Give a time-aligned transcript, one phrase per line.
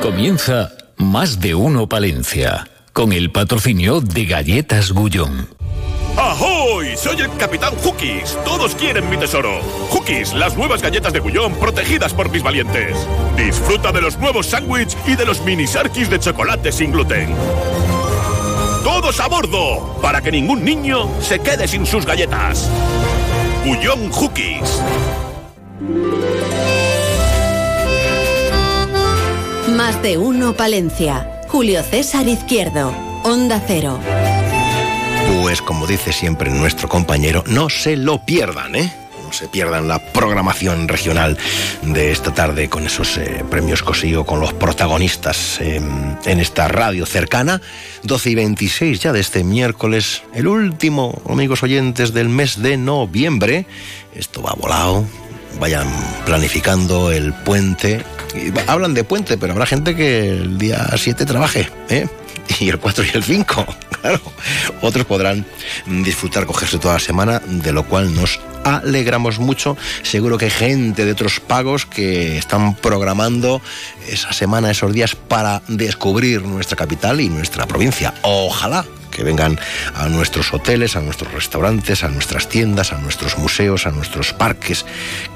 [0.00, 5.48] Comienza Más de Uno Palencia, con el patrocinio de Galletas Gullón.
[6.16, 6.96] ¡Ahoy!
[6.96, 8.38] Soy el Capitán Hookies.
[8.44, 9.60] Todos quieren mi tesoro.
[9.90, 12.96] Hookies, las nuevas galletas de Gullón protegidas por mis valientes.
[13.36, 17.34] Disfruta de los nuevos sándwiches y de los mini sarkis de chocolate sin gluten.
[18.84, 19.98] ¡Todos a bordo!
[20.00, 22.70] Para que ningún niño se quede sin sus galletas.
[23.64, 24.80] Gullón Hookies.
[29.86, 31.44] Más de uno Palencia.
[31.46, 32.92] Julio César Izquierdo.
[33.22, 34.00] Onda Cero.
[35.40, 38.92] Pues como dice siempre nuestro compañero, no se lo pierdan, ¿eh?
[39.22, 41.38] No se pierdan la programación regional
[41.82, 45.80] de esta tarde con esos eh, premios Cosío, con los protagonistas eh,
[46.24, 47.62] en esta radio cercana.
[48.02, 53.66] 12 y 26 ya de este miércoles, el último, amigos oyentes, del mes de noviembre.
[54.16, 55.04] Esto va volado.
[55.60, 55.88] Vayan
[56.24, 58.04] planificando el puente.
[58.66, 62.06] Hablan de puente, pero habrá gente que el día 7 trabaje, ¿eh?
[62.60, 63.66] y el 4 y el 5.
[64.06, 64.20] Claro.
[64.82, 65.44] Otros podrán
[65.86, 69.76] disfrutar, cogerse toda la semana, de lo cual nos alegramos mucho.
[70.02, 73.60] Seguro que hay gente de otros pagos que están programando
[74.06, 78.14] esa semana, esos días, para descubrir nuestra capital y nuestra provincia.
[78.22, 78.84] Ojalá
[79.16, 79.58] que vengan
[79.94, 84.84] a nuestros hoteles, a nuestros restaurantes, a nuestras tiendas, a nuestros museos, a nuestros parques,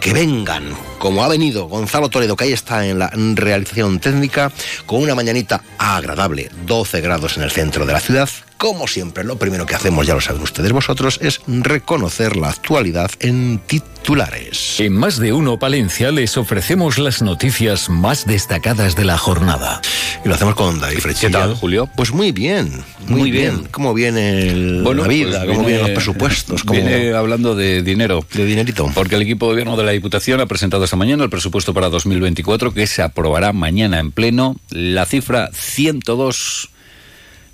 [0.00, 4.53] que vengan, como ha venido Gonzalo Toledo, que ahí está en la realización técnica,
[4.84, 8.28] con una mañanita agradable, 12 grados en el centro de la ciudad.
[8.61, 13.11] Como siempre, lo primero que hacemos, ya lo saben ustedes vosotros, es reconocer la actualidad
[13.20, 14.78] en titulares.
[14.80, 19.81] En Más de Uno Palencia les ofrecemos las noticias más destacadas de la jornada.
[20.27, 21.28] Y lo hacemos con David Frechilla.
[21.28, 21.88] ¿Qué tal, Julio?
[21.97, 23.56] Pues muy bien, muy, Muy bien.
[23.61, 23.69] bien.
[23.70, 25.38] ¿Cómo viene el- la vida?
[25.38, 26.62] pues ¿Cómo viene- vienen los presupuestos?
[26.62, 28.27] ¿Cómo- Viene hablando de dinero.
[28.34, 28.91] de dinerito?
[28.94, 31.88] Porque el equipo de gobierno de la Diputación ha presentado esta mañana el presupuesto para
[31.88, 34.56] 2024 que se aprobará mañana en pleno.
[34.69, 36.69] La cifra 102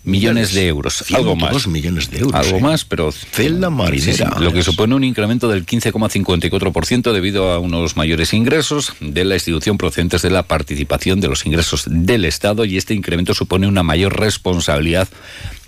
[0.07, 1.03] millones de euros.
[1.13, 1.67] Algo 102 más.
[1.67, 2.35] millones de euros.
[2.35, 2.61] Algo ¿eh?
[2.61, 4.39] más, pero Cela marinera.
[4.41, 9.77] lo que supone un incremento del 15,54% debido a unos mayores ingresos de la institución
[9.77, 14.19] procedentes de la participación de los ingresos del Estado y este incremento supone una mayor
[14.19, 15.09] responsabilidad,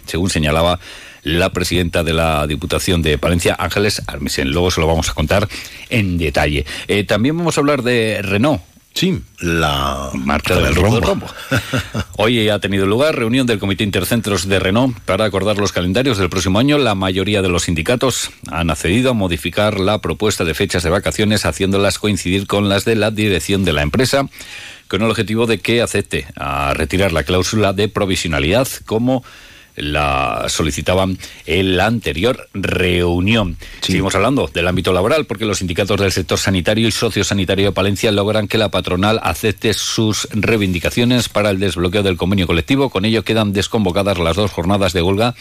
[0.06, 0.78] según señalaba
[1.24, 4.52] la presidenta de la Diputación de Palencia, Ángeles Armisen.
[4.52, 5.48] Luego se lo vamos a contar
[5.90, 6.64] en detalle.
[6.86, 8.62] Eh, también vamos a hablar de Renault.
[8.98, 11.24] Sí, la Marca del rombo.
[12.16, 16.28] Hoy ha tenido lugar reunión del Comité Intercentros de Renault para acordar los calendarios del
[16.28, 16.78] próximo año.
[16.78, 21.44] La mayoría de los sindicatos han accedido a modificar la propuesta de fechas de vacaciones,
[21.44, 24.28] haciéndolas coincidir con las de la dirección de la empresa,
[24.88, 29.22] con el objetivo de que acepte a retirar la cláusula de provisionalidad como
[29.78, 33.56] la solicitaban en la anterior reunión.
[33.80, 38.12] Seguimos hablando del ámbito laboral porque los sindicatos del sector sanitario y sociosanitario de Palencia
[38.12, 42.90] logran que la patronal acepte sus reivindicaciones para el desbloqueo del convenio colectivo.
[42.90, 45.34] Con ello quedan desconvocadas las dos jornadas de huelga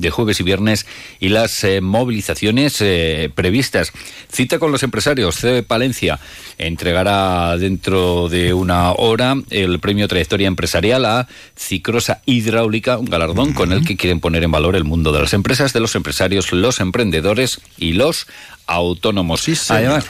[0.00, 0.86] de jueves y viernes
[1.20, 3.92] y las eh, movilizaciones eh, previstas.
[4.32, 5.36] Cita con los empresarios.
[5.36, 6.18] CB Palencia
[6.58, 13.72] entregará dentro de una hora el premio Trayectoria Empresarial a Cicrosa Hidráulica, un galardón con
[13.72, 16.80] el que quieren poner en valor el mundo de las empresas, de los empresarios, los
[16.80, 18.26] emprendedores y los
[18.66, 19.46] autónomos.
[19.70, 20.06] Además,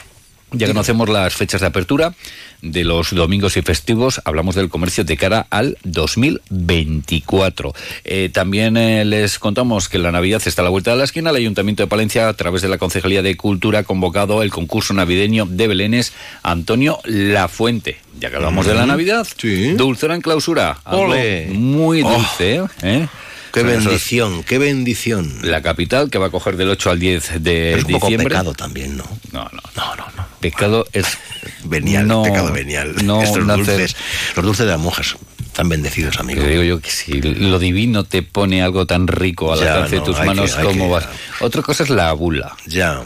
[0.53, 2.13] ya conocemos las fechas de apertura
[2.61, 7.73] de los domingos y festivos, hablamos del comercio de cara al 2024.
[8.03, 11.29] Eh, también eh, les contamos que la Navidad está a la vuelta de la esquina.
[11.31, 14.93] El Ayuntamiento de Palencia, a través de la Concejalía de Cultura, ha convocado el concurso
[14.93, 17.97] navideño de Belénes Antonio Lafuente.
[18.19, 19.71] Ya que hablamos de la Navidad, Sí.
[19.73, 20.79] dulzura en clausura.
[20.83, 21.15] Algo.
[21.53, 22.11] Muy Oh.
[22.11, 23.07] dulce, ¿eh?
[23.53, 25.33] Qué Son esos- bendición, qué bendición.
[25.41, 28.53] La capital, que va a coger del 8 al 10 de es un poco pecado
[28.53, 29.03] también, ¿no?
[29.31, 30.25] No, no, No, no, no.
[30.39, 31.05] Pecado es
[31.63, 32.95] Venial, no, pecado venial.
[33.03, 33.95] No Estos nacer- dulces,
[34.35, 35.15] los dulces de las monjas,
[35.53, 36.41] tan bendecidos, amigo.
[36.41, 39.95] Que digo yo que si lo divino te pone algo tan rico al Ya, alcance
[39.97, 41.07] no, de tus manos, que- ¿cómo que- vas?
[41.41, 42.55] Otra cosa es la bula.
[42.67, 43.03] Ya,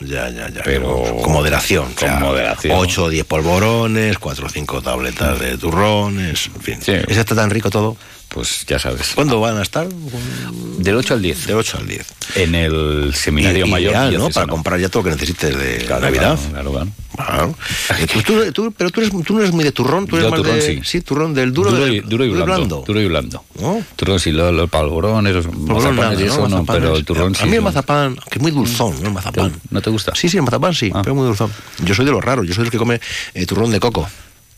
[0.00, 0.62] ya, ya, ya.
[0.64, 1.92] Pero- con moderación.
[1.94, 2.74] con moderación.
[2.76, 6.78] 8 o 10 polvorones, 4 o 5 tabletas de turrones, en fin.
[6.82, 6.92] Sí.
[6.92, 7.96] ¿Ese está tan rico todo?
[8.28, 9.12] Pues ya sabes.
[9.14, 9.88] ¿Cuándo van a estar?
[9.88, 11.46] Del 8 al 10.
[11.46, 12.06] De 8 al 10.
[12.34, 13.92] En el seminario mayor.
[13.92, 14.28] ideal, ¿no?
[14.30, 16.38] Para comprar ya todo lo que necesites de Claro, Navidad.
[16.50, 16.88] Claro, claro.
[17.16, 17.54] Claro.
[17.98, 20.26] Eh, tú- tú- tú- pero tú, eres, tú no eres muy de turrón, tú eres
[20.26, 20.62] Yo más turrón, de...
[20.62, 20.80] sí.
[20.84, 23.42] Sí, turrón del duro, duro, del- y, duro y blando, Duro y blando.
[23.58, 23.82] ¿No?
[23.96, 26.82] Turrón sí, los, los palborones, los mazapanes nada, y eso no, Mazapanes.
[26.82, 27.42] pero el turrón sí.
[27.42, 29.06] A mí el mazapán, que es muy dulzón, ¿no?
[29.08, 29.52] El mazapán.
[29.70, 30.14] ¿No te gusta?
[30.14, 31.00] Sí, sí, el mazapán sí, Ah.
[31.02, 31.50] pero muy dulzón.
[31.84, 33.00] Yo soy de los raros, yo soy el que come
[33.32, 34.06] eh, turrón de coco.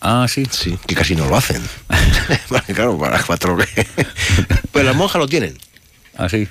[0.00, 0.46] Ah, sí.
[0.50, 1.62] Sí, que casi no lo hacen.
[2.74, 3.56] Claro, para cuatro.
[4.72, 5.58] Pero las monjas lo tienen.
[6.20, 6.48] ¿Ah, sí?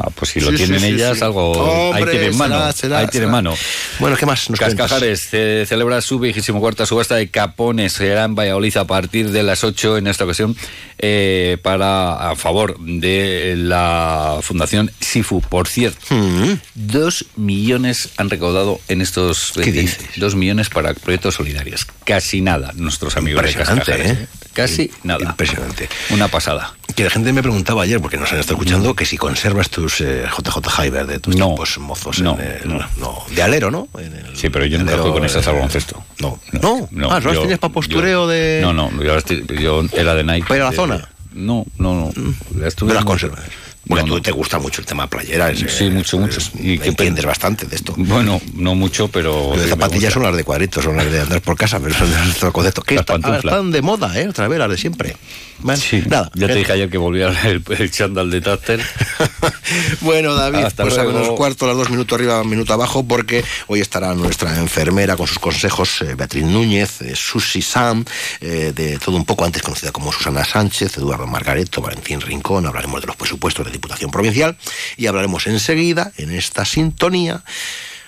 [0.00, 1.24] Ah, pues si lo Sí, tienen sí, ellas, sí.
[1.24, 1.92] algo.
[1.94, 2.56] ahí Hombre, tienen mano.
[2.56, 3.32] será, será, ahí tienen será.
[3.32, 3.54] mano.
[4.00, 4.58] Bueno, ¿qué más nos?
[4.58, 7.92] Cascajares eh, celebra su vigésimo cuarta subasta de capones.
[7.92, 10.56] Será en Valladolid a partir de las 8 en esta ocasión
[10.98, 15.40] eh, para a favor de la Fundación SIFU.
[15.42, 16.54] Por cierto, Mm.
[16.74, 19.98] dos millones han recaudado en estos ¿Qué 20 dices?
[20.16, 21.86] dos millones para proyectos solidarios.
[22.04, 24.10] Casi nada, nuestros amigos de Cascajares.
[24.10, 24.26] ¿eh?
[24.54, 25.24] Casi nada.
[25.24, 25.88] Impresionante.
[26.10, 26.74] Una pasada.
[26.94, 30.00] Que la gente me preguntaba ayer, porque nos han estado escuchando, que si conservas tus
[30.00, 31.46] eh, JJ Hyber de tus No.
[31.46, 32.20] tiempos mozos.
[32.20, 32.78] No, en el- no.
[32.98, 33.24] no.
[33.34, 33.88] De alero, ¿no?
[33.98, 36.02] En el Sí, pero yo nunca jugué con esas al eh, baloncesto.
[36.20, 36.38] No.
[36.52, 37.10] No.
[37.10, 38.60] ah, ¿solo tienes para postureo yo- de.
[38.62, 39.18] No, no, yo,
[39.60, 40.46] yo era de Nike.
[40.46, 41.08] ¿Para ir a la de- zona?
[41.32, 42.12] No, no, no.
[42.14, 43.40] No las conservas.
[43.86, 45.50] Bueno, No, tú te gusta mucho el tema playera.
[45.50, 46.38] es, Sí, eh, mucho, mucho.
[46.38, 47.94] es- Y qué entiendes bastante de esto.
[47.96, 49.50] Bueno, no mucho, pero.
[49.54, 52.10] Las sí zapatillas son las de cuadritos, son las de andar por casa, pero son
[52.10, 52.82] de otro concepto.
[52.82, 53.52] Que Las está- ahora pantuflas.
[53.54, 54.28] están de moda, ¿eh?
[54.28, 55.16] Otra vez, las de siempre.
[55.58, 56.30] Bueno, Sí, nada.
[56.34, 58.80] ya te que- dije ayer que volvía el, el chándal de Tácter.
[60.00, 61.18] bueno, David, Hasta pues a luego.
[61.20, 65.38] menos cuarto, las dos minutos arriba, minuto abajo, porque hoy estará nuestra enfermera con sus
[65.38, 68.04] consejos, eh, Beatriz Núñez, eh, Susi Sam,
[68.40, 73.00] eh, de todo un poco antes conocida como Susana Sánchez, Eduardo Margareto, Valentín Rincón, hablaremos
[73.00, 74.56] de los presupuestos de Diputación Provincial
[74.96, 77.44] y hablaremos enseguida, en esta sintonía,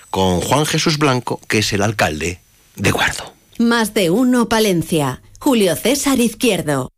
[0.09, 2.39] con Juan Jesús Blanco, que es el alcalde
[2.75, 3.33] de Guardo.
[3.59, 5.21] Más de uno Palencia.
[5.39, 6.91] Julio César Izquierdo.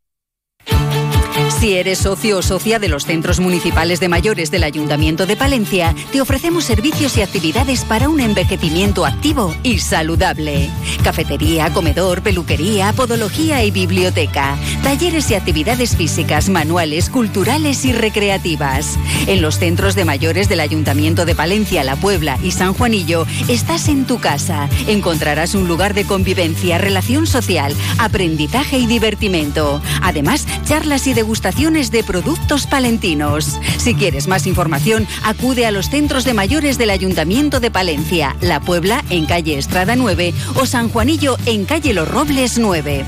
[1.59, 5.93] Si eres socio o socia de los centros municipales de mayores del Ayuntamiento de Palencia,
[6.09, 10.69] te ofrecemos servicios y actividades para un envejecimiento activo y saludable.
[11.03, 14.55] Cafetería, comedor, peluquería, podología y biblioteca.
[14.83, 18.97] Talleres y actividades físicas, manuales, culturales y recreativas.
[19.27, 23.89] En los centros de mayores del Ayuntamiento de Palencia, La Puebla y San Juanillo, estás
[23.89, 24.69] en tu casa.
[24.87, 29.81] Encontrarás un lugar de convivencia, relación social, aprendizaje y divertimento.
[30.01, 33.59] Además, charlas y degustaciones de productos palentinos.
[33.77, 38.59] Si quieres más información, acude a los centros de mayores del Ayuntamiento de Palencia, La
[38.59, 43.03] Puebla en calle Estrada 9 o San Juanillo en calle Los Robles 9.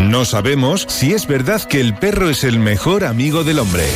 [0.00, 3.86] No sabemos si es verdad que el perro es el mejor amigo del hombre.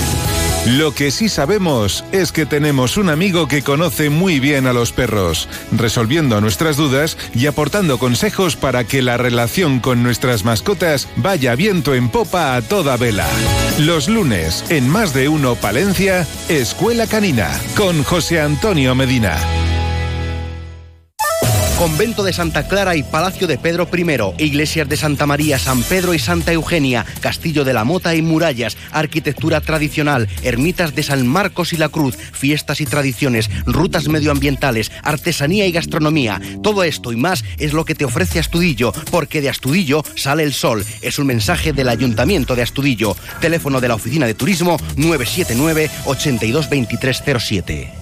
[0.66, 4.92] Lo que sí sabemos es que tenemos un amigo que conoce muy bien a los
[4.92, 11.56] perros, resolviendo nuestras dudas y aportando consejos para que la relación con nuestras mascotas vaya
[11.56, 13.26] viento en popa a toda vela.
[13.80, 19.36] Los lunes, en Más de Uno Palencia, Escuela Canina, con José Antonio Medina.
[21.82, 26.14] Convento de Santa Clara y Palacio de Pedro I, iglesias de Santa María, San Pedro
[26.14, 31.72] y Santa Eugenia, Castillo de la Mota y murallas, arquitectura tradicional, ermitas de San Marcos
[31.72, 36.40] y la Cruz, fiestas y tradiciones, rutas medioambientales, artesanía y gastronomía.
[36.62, 40.52] Todo esto y más es lo que te ofrece Astudillo, porque de Astudillo sale el
[40.52, 40.84] sol.
[41.00, 43.16] Es un mensaje del Ayuntamiento de Astudillo.
[43.40, 48.01] Teléfono de la Oficina de Turismo 979 822307.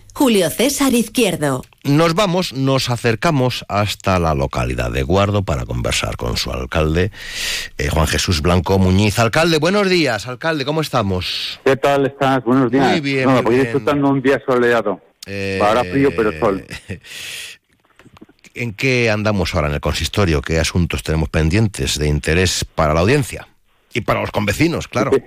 [0.13, 1.63] Julio César Izquierdo.
[1.83, 7.11] Nos vamos, nos acercamos hasta la localidad de Guardo para conversar con su alcalde,
[7.77, 9.17] eh, Juan Jesús Blanco Muñiz.
[9.19, 11.59] Alcalde, buenos días, alcalde, ¿cómo estamos?
[11.63, 12.43] ¿Qué tal estás?
[12.43, 12.91] Buenos días.
[12.91, 13.63] Muy bien, No, muy voy bien.
[13.65, 15.01] disfrutando un día soleado.
[15.25, 16.65] Eh, Ahora frío, pero sol.
[18.53, 20.41] ¿En qué andamos ahora en el consistorio?
[20.41, 23.47] ¿Qué asuntos tenemos pendientes de interés para la audiencia?
[23.93, 25.11] Y para los convecinos, claro.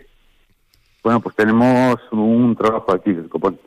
[1.03, 3.61] Bueno, pues tenemos un trabajo aquí del copón.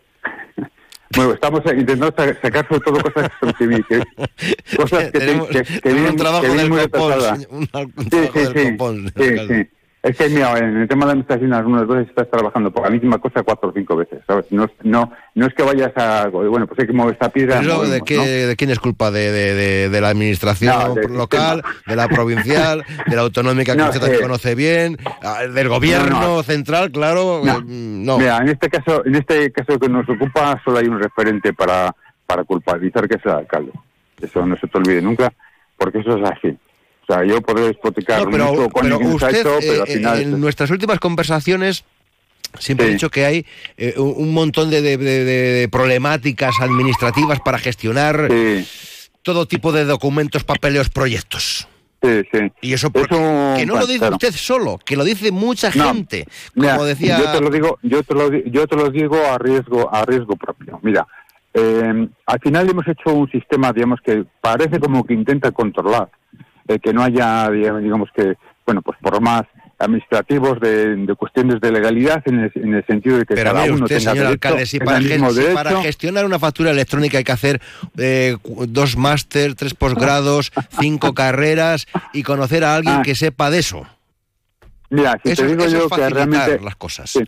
[1.15, 5.93] Bueno, estamos intentando sa- sacar sobre todo cosas que, que- que- cosas que, que, que
[5.93, 7.11] vienen, un trabajo que del copón,
[7.49, 7.91] un- trabajo
[8.33, 8.71] sí, del sí.
[8.71, 9.63] copón, Sí, alcalde.
[9.63, 9.76] sí.
[10.07, 12.89] Es que, mira, en el tema de la administración algunas veces estás trabajando por la
[12.89, 14.45] misma cosa cuatro o cinco veces, ¿sabes?
[14.51, 16.27] No, no, no es que vayas a...
[16.29, 17.57] Bueno, pues hay que mover esta piedra.
[17.59, 18.23] Pero, ¿de, movemos, qué, ¿no?
[18.23, 19.11] ¿De quién es culpa?
[19.11, 21.81] ¿De, de, de- de la administración No, local, sistema.
[21.87, 24.97] de la provincial, de la autonómica que No, usted eh, conoce bien,
[25.53, 26.43] del gobierno no, no.
[26.43, 27.41] central, claro?
[27.45, 28.17] Eh, no.
[28.17, 31.93] Mira, en este caso, en este caso que nos ocupa, solo hay un referente para,
[32.25, 33.71] para culpabilizar que es el alcalde.
[34.21, 35.31] Eso no se te olvide nunca,
[35.77, 36.57] porque eso es así.
[37.09, 37.91] O sea, yo podré No,
[38.29, 40.21] pero, mucho con pero el usted, insight, pero al eh, final...
[40.21, 41.85] en nuestras últimas conversaciones
[42.59, 43.45] siempre he dicho que hay
[43.77, 48.27] eh, un montón de, de- de- de problemáticas administrativas para gestionar
[49.21, 51.67] todo tipo de documentos, papeleos, proyectos.
[52.01, 52.39] Sí, sí.
[52.61, 53.15] Y eso porque-
[53.57, 54.15] que no lo dice claro.
[54.15, 56.25] usted solo, que lo dice mucha No, gente.
[56.55, 59.93] Como decía yo te lo digo, yo te lo, yo te lo digo a riesgo,
[59.93, 60.79] a riesgo propio.
[60.83, 61.07] Mira,
[61.53, 66.09] eh, al final hemos hecho un sistema, digamos que parece como que intenta controlar,
[66.67, 69.43] eh, que no haya, digamos, que, bueno, pues por más
[69.79, 73.62] administrativos de, de cuestiones de legalidad en el, en el sentido de que Pero cada
[73.62, 77.19] mire uno usted, tenga señor derecho, alcalde, si para, gen- si gestionar una factura electrónica
[77.19, 77.62] hay que hacer
[77.97, 83.01] eh, dos máster, tres posgrados, cinco carreras y conocer a alguien Ah.
[83.03, 83.86] que sepa de eso.
[84.89, 87.12] Mira, si Eso- te digo yo que realmente las cosas.
[87.12, 87.19] Sí.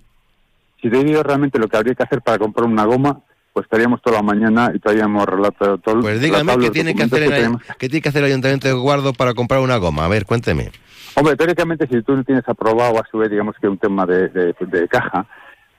[0.81, 3.19] Si te digo realmente lo que habría que hacer para comprar una goma,
[3.59, 5.99] pues estaríamos toda la mañana y traíamos relato todo.
[5.99, 7.61] Pues dígame qué tiene que hacer el, tenemos.
[7.77, 10.05] qué tiene que hacer el Ayuntamiento de Guardo para comprar una goma.
[10.05, 10.71] A ver, cuénteme.
[11.15, 14.29] Hombre, teóricamente, si tú no tienes aprobado a su vez, digamos que un tema de,
[14.29, 15.25] de- de caja,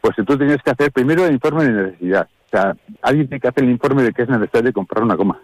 [0.02, 2.28] pues si tú tienes que hacer primero el informe de necesidad.
[2.46, 5.38] O sea, alguien tiene que hacer el informe de que es necesario comprar una goma.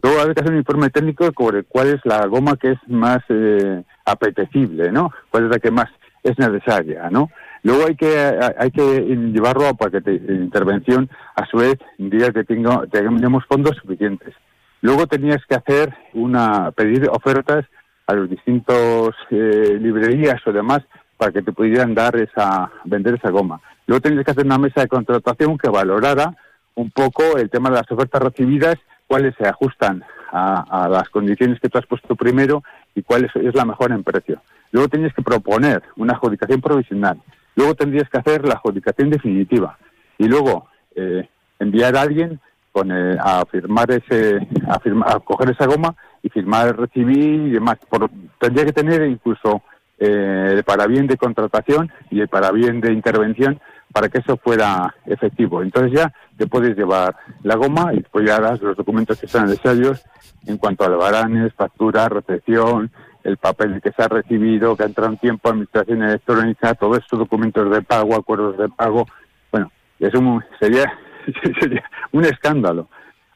[0.00, 3.18] Luego hay que hacer un informe técnico sobre cuál es la goma que es más
[3.28, 5.10] eh, apetecible, ¿no?
[5.30, 5.88] Cuál es la que más
[6.22, 7.28] es necesaria, ¿no?
[7.62, 8.16] Luego hay que
[8.58, 9.00] hay que
[9.32, 14.34] llevarlo a paquete de intervención, a su vez, diga que tengo, tengamos fondos suficientes.
[14.80, 17.66] Luego tenías que hacer una pedir ofertas
[18.06, 20.80] a los distintos eh, librerías o demás
[21.16, 23.60] para que te pudieran dar esa vender esa goma.
[23.86, 26.34] Luego tenías que hacer una mesa de contratación que valorara
[26.76, 28.76] un poco el tema de las ofertas recibidas,
[29.06, 30.02] cuáles se ajustan
[30.32, 32.62] a, las condiciones que tú has puesto primero
[32.94, 34.40] y cuál es la mejor en precio.
[34.72, 37.20] Luego tenías que proponer una adjudicación provisional.
[37.60, 39.76] Luego tendrías que hacer la adjudicación definitiva.
[40.16, 42.40] Y luego eh, enviar a alguien
[42.72, 47.50] con, eh, a firmar ese, a, firma- a coger esa goma y firmar recibir y
[47.50, 47.76] demás.
[47.88, 49.62] Por- tendría que tener incluso
[49.98, 53.60] eh, el parabién de contratación y el parabién de intervención
[53.92, 55.62] para que eso fuera efectivo.
[55.62, 60.02] Entonces ya te puedes llevar la goma y ya das los documentos que sean necesarios
[60.46, 62.90] en cuanto a albaranes, factura, recepción,
[63.24, 67.18] el papel que se ha recibido, que ha entrado en tiempo, administración electrónica, todos estos
[67.18, 69.06] documentos de pago, acuerdos de pago.
[69.50, 70.92] Bueno, es un, sería,
[71.60, 72.88] sería un escándalo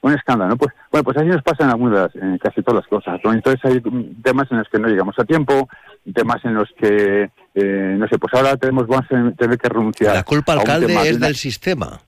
[0.05, 0.51] un escándalo.
[0.51, 0.57] ¿no?
[0.59, 3.19] Pues, bueno, pues así nos pasan algunas, en casi todas las cosas.
[3.25, 3.33] ¿no?
[3.33, 3.81] Entonces hay
[4.23, 5.69] temas en los que no llegamos a tiempo,
[6.15, 10.15] temas en los que, eh, no sé, pues ahora tenemos vamos a tener que renunciar.
[10.15, 12.01] La culpa, alcalde, tema es una- del sistema.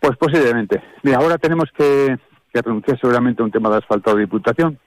[0.00, 0.82] Pues posiblemente.
[1.02, 2.16] Mira, ahora tenemos que,
[2.52, 4.78] que renunciar seguramente a un tema de asfalto de diputación,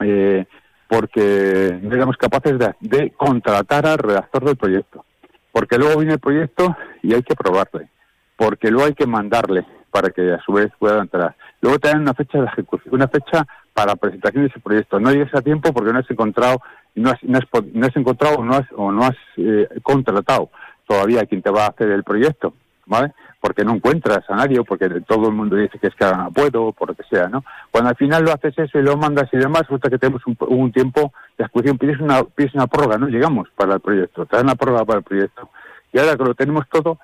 [0.00, 0.46] eh,
[0.88, 5.04] porque no éramos capaces de, de contratar al redactor del proyecto.
[5.52, 7.88] Porque luego viene el proyecto y hay que probarle.
[8.36, 11.34] Porque luego hay que mandarle para que a su vez pueda entrar.
[11.62, 15.00] Luego te dan una fecha de ejecución, una fecha para presentación de ese proyecto.
[15.00, 16.60] No llegas a tiempo porque no has encontrado,
[16.94, 20.50] no has, no has, no has no has, o no has eh, contratado
[20.86, 22.52] todavía a quien te va a hacer el proyecto,
[22.84, 23.12] ¿vale?
[23.40, 26.32] Porque no encuentras a nadie, porque todo el mundo dice que es que ahora no
[26.32, 27.44] puedo, por lo que sea, ¿no?
[27.70, 30.36] Cuando al final lo haces eso y lo mandas y demás, resulta que tenemos un,
[30.48, 34.44] un tiempo de ejecución, pides una, pides una prórroga, no llegamos para el proyecto, dan
[34.44, 35.50] una prórroga para el proyecto.
[35.92, 36.98] Y ahora que lo tenemos todo,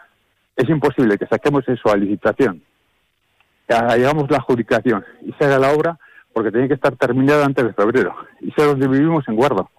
[0.56, 2.62] es imposible que saquemos eso a licitación,
[3.68, 5.98] que hagamos la adjudicación y se haga la obra,
[6.32, 8.14] porque tiene que estar terminada antes de febrero.
[8.40, 9.70] Y sé donde vivimos en Guardo.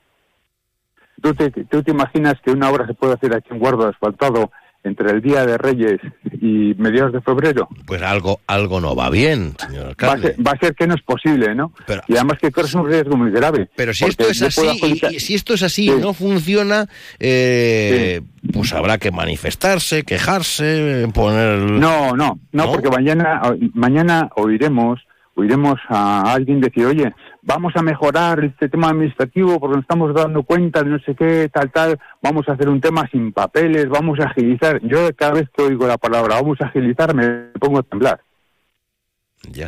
[1.21, 4.51] ¿Tú te, ¿Tú te imaginas que una obra se puede hacer aquí en Guardo asfaltado
[4.83, 5.99] entre el Día de Reyes
[6.41, 7.67] y mediados de febrero?
[7.85, 10.35] Pues algo, algo no va bien, señor Va a, alcalde.
[10.35, 11.71] ser, va a ser que no es posible, ¿no?
[12.07, 13.69] y además que corres un riesgo muy grave.
[13.75, 16.87] Pero si esto es así, adjudicar- y, si esto es así y no funciona,
[17.19, 18.21] eh,
[18.51, 21.59] pues habrá que manifestarse, quejarse, poner...
[21.59, 23.41] No, no, no, porque mañana,
[23.73, 24.99] mañana oiremos,
[25.35, 27.11] oiremos a alguien decir, oye,
[27.41, 31.49] vamos a mejorar este tema administrativo porque nos estamos dando cuenta de no sé qué,
[31.51, 34.79] tal, tal, vamos a hacer un tema sin papeles, vamos a agilizar.
[34.83, 38.21] Yo cada vez que oigo la palabra vamos a agilizar me pongo a temblar.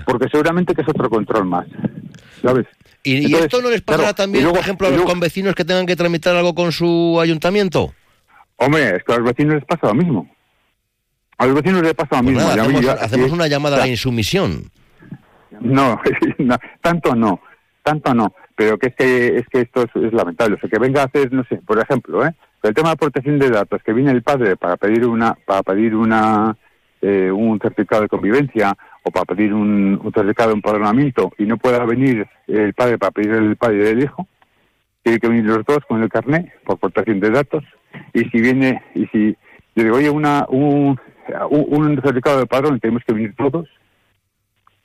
[0.05, 1.67] Porque seguramente que es otro control más,
[2.41, 2.65] ¿sabes?
[3.03, 5.65] ¿Y, esto no les pasará claro, también, luego- por ejemplo, a los luego- convecinos que
[5.65, 7.93] tengan que tramitar algo con su ayuntamiento?
[8.55, 10.29] Hombre, es que a los vecinos les pasa lo mismo.
[11.37, 12.49] A los vecinos les pasa lo Pues mismo.
[12.81, 14.71] nada, hacemos, una llamada a la insumisión.
[16.39, 17.41] No, tanto no,
[17.83, 20.79] tanto no, pero que es que es que esto es, es lamentable, o sea, que
[20.79, 22.31] venga a hacer, no sé, por ejemplo, ¿eh?
[22.63, 25.95] el tema de protección de datos, que viene el padre para pedir una para pedir
[25.95, 26.55] una
[27.01, 31.57] eh, un certificado de convivencia o para pedir un, un certificado de empadronamiento y no
[31.57, 34.27] pueda venir el padre para pedir el padre del hijo,
[35.03, 37.63] tiene que venir los dos con el carnet por protección de datos
[38.13, 39.37] y si viene y si
[39.75, 40.99] yo digo oye una un
[41.49, 43.67] un, un certificado de padrón tenemos que venir todos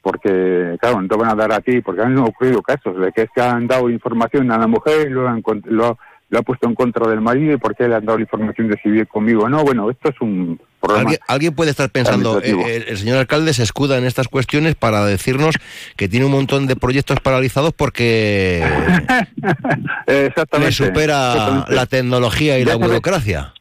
[0.03, 3.23] porque, claro, no te van a dar a ti, porque han ocurrido casos de que
[3.23, 5.99] es que han dado información a la mujer y lo han, lo,
[6.31, 8.69] lo ha puesto en contra del marido y por qué le han dado la información
[8.69, 9.49] de si vive conmigo.
[9.49, 11.03] No, bueno, esto es un problema.
[11.03, 14.75] ¿Alguien, alguien puede estar pensando, eh, el, el señor alcalde se escuda en estas cuestiones
[14.75, 15.57] para decirnos
[15.97, 18.65] que tiene un montón de proyectos paralizados porque
[20.07, 20.59] Exactamente.
[20.71, 21.75] le supera exactamente.
[21.75, 23.53] la tecnología y Ya la sabes- burocracia.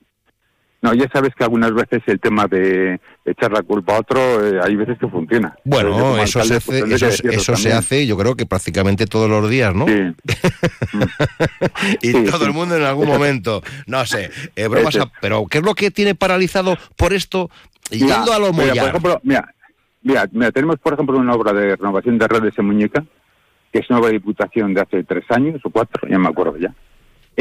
[0.82, 4.18] No, ya sabes que algunas veces el tema de echar la culpa a otro,
[4.48, 5.54] eh, hay veces que funciona.
[5.66, 8.46] Bueno, como eso, alcalde, se pues, hace, tendré eso, eso se hace yo creo que
[8.46, 9.86] prácticamente todos los días, ¿no?
[9.88, 9.94] Sí.
[12.02, 12.46] y Sí, todo sí.
[12.46, 13.62] el mundo en algún momento.
[13.88, 17.50] No sé, eh, bromas, a- pero ¿qué es lo que tiene paralizado por esto?
[17.92, 18.88] Mira, Yendo a lo mira, por mollar.
[18.90, 19.54] ejemplo, mira,
[20.04, 23.04] mira, mira, tenemos por ejemplo una obra de renovación de redes en Muñeca,
[23.74, 26.58] que es una obra de diputación de hace tres años o cuatro, ya me acuerdo
[26.58, 26.74] ya,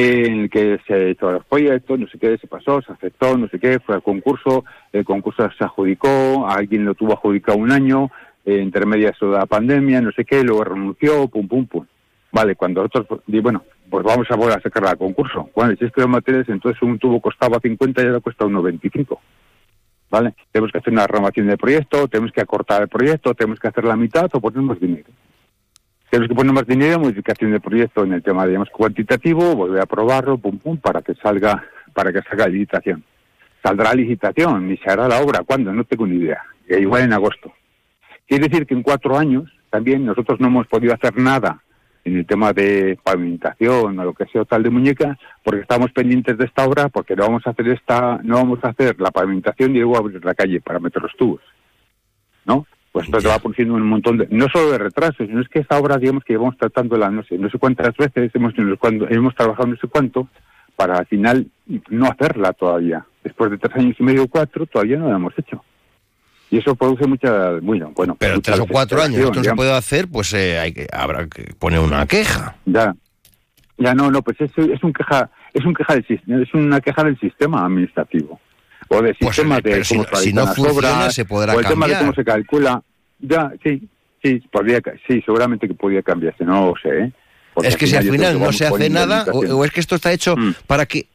[0.00, 3.48] en el que se hizo los proyectos, no sé qué, se pasó, se aceptó, no
[3.48, 8.08] sé qué, fue al concurso, el concurso se adjudicó, alguien lo tuvo adjudicado un año,
[8.44, 11.84] eh, entre medias de la pandemia, no sé qué, luego renunció, pum, pum, pum.
[12.30, 15.50] Vale, cuando nosotros, di, bueno, pues vamos a volver a sacarla al concurso.
[15.56, 19.18] Bueno, si es que los materiales, entonces un tubo costaba 50 y ahora cuesta 1,25.
[20.10, 20.34] ¿vale?
[20.52, 23.84] Tenemos que hacer una renovación del proyecto, tenemos que acortar el proyecto, tenemos que hacer
[23.84, 25.08] la mitad o poner más dinero.
[26.10, 29.86] Tenemos que poner más dinero modificación del proyecto en el tema, digamos, cuantitativo, volver a
[29.86, 33.04] probarlo, pum, pum, para que salga, para que salga licitación.
[33.62, 35.42] Saldrá licitación y se hará la obra.
[35.44, 35.72] ¿Cuándo?
[35.72, 36.42] No tengo ni idea.
[36.66, 37.52] Eh, igual en agosto.
[38.26, 41.62] Quiere decir que en cuatro años también nosotros no hemos podido hacer nada
[42.04, 46.38] en el tema de pavimentación o lo que sea tal de muñeca, porque estamos pendientes
[46.38, 49.76] de esta obra, porque no vamos a hacer esta, no vamos a hacer la pavimentación
[49.76, 51.42] y luego abrir la calle para meter los tubos,
[52.46, 52.66] ¿no?
[52.92, 55.60] Pues esto te va produciendo un montón de, no solo de retrasos, sino es que
[55.60, 59.68] esta obra, digamos que llevamos tratándola, no sé, no sé cuántas veces, hemos, hemos trabajado
[59.68, 60.28] no sé cuánto,
[60.74, 61.46] para al final
[61.90, 63.04] no hacerla todavía.
[63.22, 65.62] Después de tres años y medio, cuatro, todavía no la hemos hecho.
[66.50, 68.16] Y eso produce mucha, bueno, bueno.
[68.18, 71.26] Pero tres o cuatro años, esto no se puede hacer, pues eh, hay que, habrá
[71.26, 72.56] que poner una queja.
[72.64, 72.94] Ya,
[73.76, 76.80] ya no, no, pues es, es un queja, es un queja del sistema, es una
[76.80, 78.40] queja del sistema administrativo
[78.88, 81.66] o Pues, sistema de si no- se si no funciona, obras, se podrá o el
[81.66, 82.82] tema de cómo se calcula.
[83.20, 83.88] Ya, sí,
[84.22, 86.88] sí, podría, sí, seguramente que podría cambiarse, no lo sé.
[87.04, 87.12] ¿eh?
[87.54, 90.12] Porque es que si al final no se hace nada, o, es que esto está
[90.12, 90.54] hecho Mm.
[90.66, 91.06] para que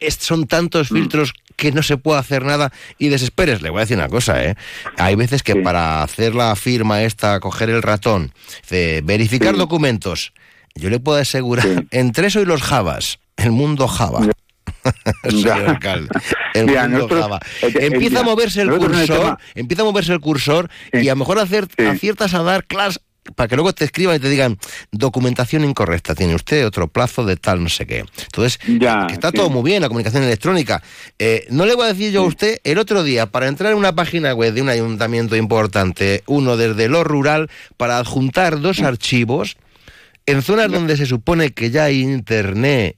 [0.00, 3.62] es- son tantos filtros que no se puede hacer nada y desesperes.
[3.62, 4.56] Le voy a decir una cosa, ¿eh?
[4.98, 5.60] Hay veces que Sí.
[5.60, 8.32] para hacer la firma esta, coger el ratón,
[8.70, 9.58] de verificar Sí.
[9.58, 10.32] documentos,
[10.74, 11.74] yo le puedo asegurar, Sí.
[11.92, 14.26] entre eso y los Javas, el mundo Java.
[15.28, 16.08] Señor alcalde,
[16.54, 17.40] el Mira, mundo nosotros- Java.
[17.62, 21.00] Empieza a moverse el cursor, empieza a moverse el cursor Sí.
[21.00, 21.84] y a lo mejor hacer, Sí.
[21.84, 23.00] aciertas a dar clases
[23.36, 24.58] para que luego te escriban y te digan
[24.92, 28.04] documentación incorrecta, tiene usted otro plazo de tal no sé qué.
[28.24, 29.36] Entonces, Ya, que está sí.
[29.36, 30.82] todo muy bien, la comunicación electrónica.
[31.18, 33.78] Eh, no le voy a decir yo a usted, el otro día, para entrar en
[33.78, 39.56] una página web de un ayuntamiento importante, uno desde lo rural, para adjuntar dos archivos,
[40.26, 42.96] en zonas donde se supone que ya hay internet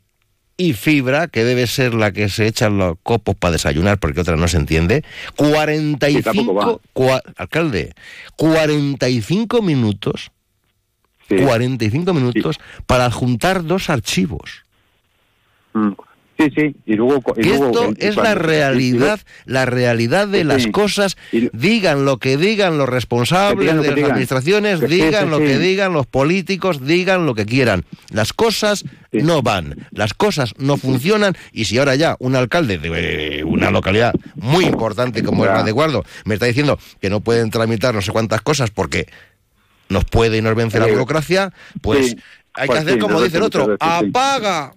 [0.59, 4.37] y fibra, que debe ser la que se echan los copos para desayunar, porque otra
[4.37, 5.05] no se entiende,
[5.37, 7.95] 45, cua- alcalde,
[8.37, 10.31] 45 minutos,
[11.29, 11.37] Sí.
[11.37, 14.63] 45 minutos para adjuntar dos archivos.
[15.75, 15.91] Mm.
[16.39, 17.23] Sí, sí, y luego...
[17.39, 21.17] y luego- esto es la realidad, la realidad de Sí, las cosas.
[21.33, 24.11] Y- Digan lo que digan los responsables lo de las digan.
[24.11, 25.45] administraciones, Que digan sí, lo sí.
[25.45, 27.85] que digan los políticos, digan lo que quieran.
[28.11, 33.43] Las cosas no van, las cosas no funcionan y si ahora ya un alcalde de
[33.47, 37.51] una localidad muy importante como es la de Guardo me está diciendo que no pueden
[37.51, 39.07] tramitar no sé cuántas cosas porque
[39.89, 42.15] nos puede y nos vence la burocracia, pues
[42.53, 44.73] hay Pues que hacer sí, como dice el otro, apaga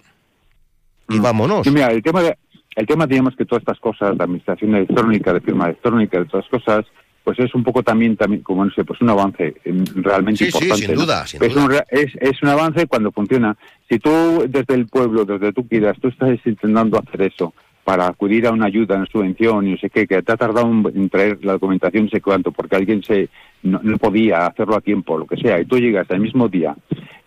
[1.09, 1.21] y Mm.
[1.23, 1.61] vámonos.
[1.65, 2.37] Sí, mira, el tema, de,
[2.75, 6.45] el tema, digamos que todas estas cosas, de administración electrónica, de firma electrónica, de todas
[6.51, 6.85] las cosas,
[7.23, 10.51] pues es un poco también, también como no sé, pues un avance eh, realmente Sí,
[10.51, 10.85] sí, importante.
[10.87, 11.01] sin ¿no?
[11.01, 11.65] duda, sin es, duda.
[11.65, 13.55] Un, es, es un avance cuando funciona.
[13.89, 14.09] Si tú
[14.47, 18.67] desde el pueblo, desde tú quieras, tú estás intentando hacer eso para acudir a una
[18.67, 22.05] ayuda, una subvención y no sé qué, que te ha tardado en traer la documentación
[22.05, 23.29] no sé cuánto, porque alguien se
[23.63, 26.75] no, no podía hacerlo a tiempo, lo que sea, y tú llegas al mismo día,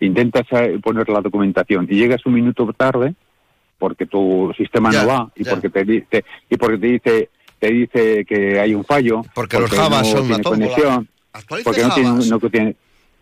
[0.01, 3.15] intentas eh, poner la documentación y llegas un minuto tarde,
[3.83, 5.51] porque tu sistema Ya, no va y ya.
[5.51, 9.69] porque te dice y porque te dice te dice que hay un fallo Porque los
[9.71, 11.09] Javas no son una conexión
[11.65, 12.77] porque no tiene, no tiene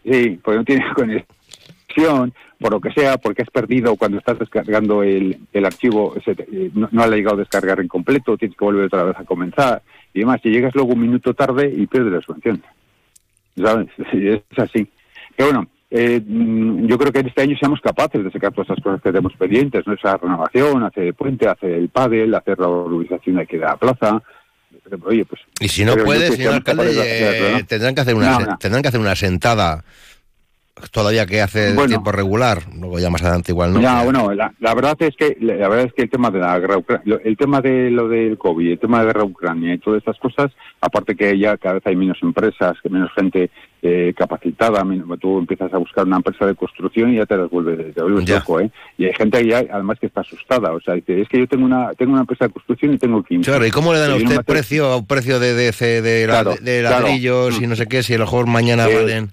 [0.04, 5.02] sí porque no tiene conexión por lo que sea porque has perdido cuando estás descargando
[5.02, 8.54] el, el archivo se te- eh, no, no ha llegado a descargar en completo tienes
[8.58, 9.80] que volver otra vez a comenzar
[10.12, 10.40] y demás.
[10.44, 12.62] Y llegas luego un minuto tarde y pierdes la subvención
[13.56, 13.88] ¿sabes?
[14.12, 14.86] Es así.
[15.36, 18.70] Pero bueno eh, mm, yo creo que en este año seamos capaces de sacar todas
[18.70, 19.94] esas cosas que tenemos pendientes, ¿no?
[19.94, 23.76] esa renovación, hacer el puente, hacer el pádel, hacer la urbanización de aquí de la
[23.76, 24.22] plaza,
[25.04, 25.40] oye, pues...
[25.60, 27.66] Y si no puede, señor alcalde, capaces de hacerlo, eh, ¿no?
[27.66, 28.58] tendrán, que hacer una, no.
[28.58, 29.84] tendrán que hacer una sentada
[30.90, 31.88] todavía que hace Bueno.
[31.88, 32.62] tiempo regular.
[32.78, 33.80] Luego ya más adelante igual no.
[33.80, 36.58] Ya, bueno, la, la verdad es que la verdad es que el tema de la
[36.58, 36.76] guerra
[37.24, 40.18] el tema de lo del COVID, el tema de la guerra Ucrania y todas estas
[40.18, 43.50] cosas, aparte que ya cada vez hay menos empresas, que menos gente
[43.82, 44.84] eh, capacitada,
[45.20, 48.28] tú empiezas a buscar una empresa de construcción y ya te las vuelves, te vuelves
[48.28, 48.70] loco, ¿eh?
[48.98, 51.64] Y hay gente ya, además que está asustada, o sea, dice, es que yo tengo
[51.64, 53.50] una tengo una empresa de construcción y tengo 15.
[53.50, 56.24] Claro, ¿y cómo le dan a usted precio a un precio de, de, de, de
[56.26, 57.04] Claro, de claro.
[57.06, 59.30] ladrillos y no sé qué, si a lo mejor mañana Eh, valen?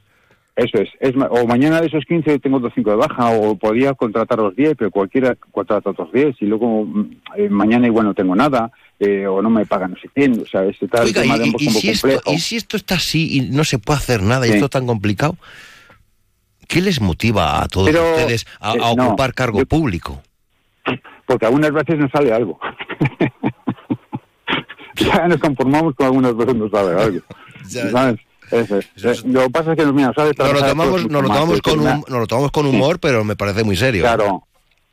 [0.58, 0.89] Eso es.
[1.00, 4.56] es o mañana de esos 15 tengo otros 5 de baja, o podía contratar los
[4.56, 8.72] 10, pero cualquiera contrata otros 10, y luego mm, eh, mañana igual no tengo nada,
[9.00, 10.41] eh, o no me pagan no sé quién.
[10.41, 12.34] O sea, ese tal Oiga, tema y, de y si esto, complejo.
[12.34, 14.56] y si esto está así y no se puede hacer nada y Sí.
[14.56, 15.38] esto es tan complicado,
[16.67, 20.24] ¿qué les motiva a todos Pero, ustedes a, eh, a no, ocupar cargo yo- público?
[21.28, 22.60] Porque algunas veces nos sale algo.
[24.96, 27.20] ya nos conformamos con algunas veces nos sale algo.
[27.70, 28.20] Ya, ¿Sabes?
[28.51, 28.89] Eso es.
[28.95, 30.38] Eso es- Eh, Lo que pasa es que mira, ¿sabes?
[30.38, 32.65] Nos lo tomamos, todos nos lo tomamos con, es que hum- nos lo tomamos con
[32.65, 34.01] humor, pero me parece muy serio.
[34.03, 34.43] Claro,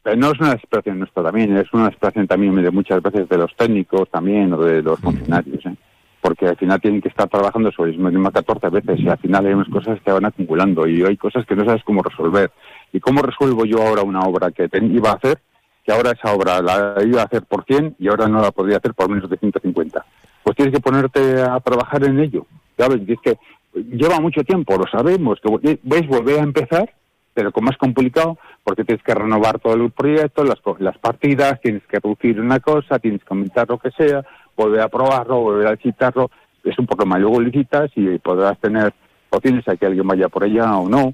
[0.03, 3.39] pero no es una expresión nuestra también, es una expresión también de muchas veces de
[3.39, 5.75] los técnicos también o de los funcionarios, ¿eh?
[6.21, 9.45] porque al final tienen que estar trabajando sobre el mismo 14 veces y al final
[9.47, 12.51] hay unas cosas que van acumulando y hay cosas que no sabes cómo resolver.
[12.95, 15.39] ¿Y cómo resuelvo yo ahora una obra que ten- iba a hacer,
[15.85, 18.79] que ahora esa obra la iba a hacer por 100 y ahora no la podría
[18.79, 20.03] hacer por menos de 150?
[20.43, 22.47] Pues tienes que ponerte a trabajar en ello,
[22.79, 23.01] ¿sabes?
[23.07, 23.37] Y es que
[23.75, 26.93] lleva mucho tiempo, lo sabemos, que ves volver a empezar
[27.37, 31.83] pero con más complicado porque tienes que renovar todo el proyecto, las, las partidas, tienes
[31.89, 34.25] que reducir una cosa, tienes que aumentar lo que sea,
[34.57, 36.31] volver a probarlo, volver a licitarlo,
[36.63, 37.21] es un poco más.
[37.21, 38.95] Luego licitas y podrás tener,
[39.31, 41.13] o tienes a que alguien vaya por allá o no.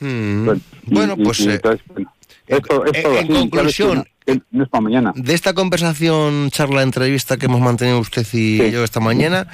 [0.00, 0.40] Mm.
[0.40, 2.10] Entonces, y- Bueno, y- pues y eh, entonces, bueno,
[2.48, 5.12] esto, en- así, conclusión- no, no es para mañana.
[5.14, 8.70] de esta conversación, charla, entrevista que hemos mantenido usted y Sí.
[8.72, 9.46] yo esta mañana,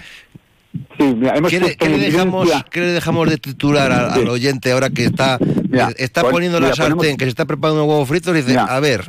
[0.99, 4.29] Sí, mira, hemos ¿qué le, qué le dejamos, evidencia- qué le dejamos de titular al,
[4.29, 7.45] oyente ahora que está, Mira, está pon- poniendo mira, la sartén, ponemos- que se está
[7.45, 9.03] preparando un huevo frito y dice, a ver,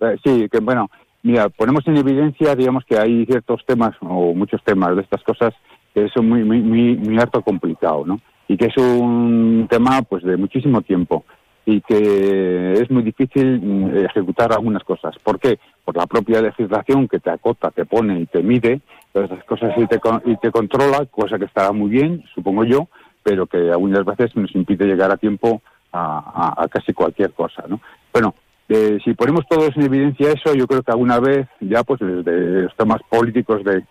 [0.00, 0.90] Eh, sí, que bueno,
[1.22, 5.54] mira, ponemos en evidencia, digamos que hay ciertos temas o muchos temas de estas cosas
[5.94, 8.20] que son muy, muy, muy, muy harto complicado, ¿no?
[8.48, 11.24] Y que es un tema, pues, de muchísimo tiempo
[11.64, 15.14] y que es muy difícil mm, ejecutar algunas cosas.
[15.22, 15.58] ¿Por qué?
[15.84, 18.80] Por la propia legislación que te acota, te pone y te mide
[19.12, 22.88] todas esas cosas y te, y te controla, cosa que estará muy bien, supongo yo,
[23.22, 27.64] pero que algunas veces nos impide llegar a tiempo a, a- a casi cualquier cosa,
[27.68, 27.80] ¿no?
[28.12, 28.34] Bueno,
[28.68, 32.62] eh, si ponemos todos en evidencia eso, yo creo que alguna vez ya, pues desde
[32.62, 33.84] los temas políticos de,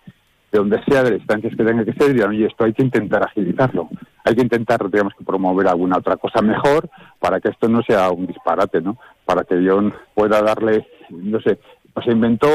[0.52, 3.24] de donde sea, de las instancias que tenga que ser, oye, esto hay que intentar
[3.24, 3.88] agilizarlo.
[4.22, 8.10] Hay que intentar, digamos, que promover alguna otra cosa mejor para que esto no sea
[8.10, 8.98] un disparate, ¿no?
[9.24, 9.80] Para que yo
[10.14, 11.58] pueda darle, no sé,
[11.94, 12.48] pues se inventó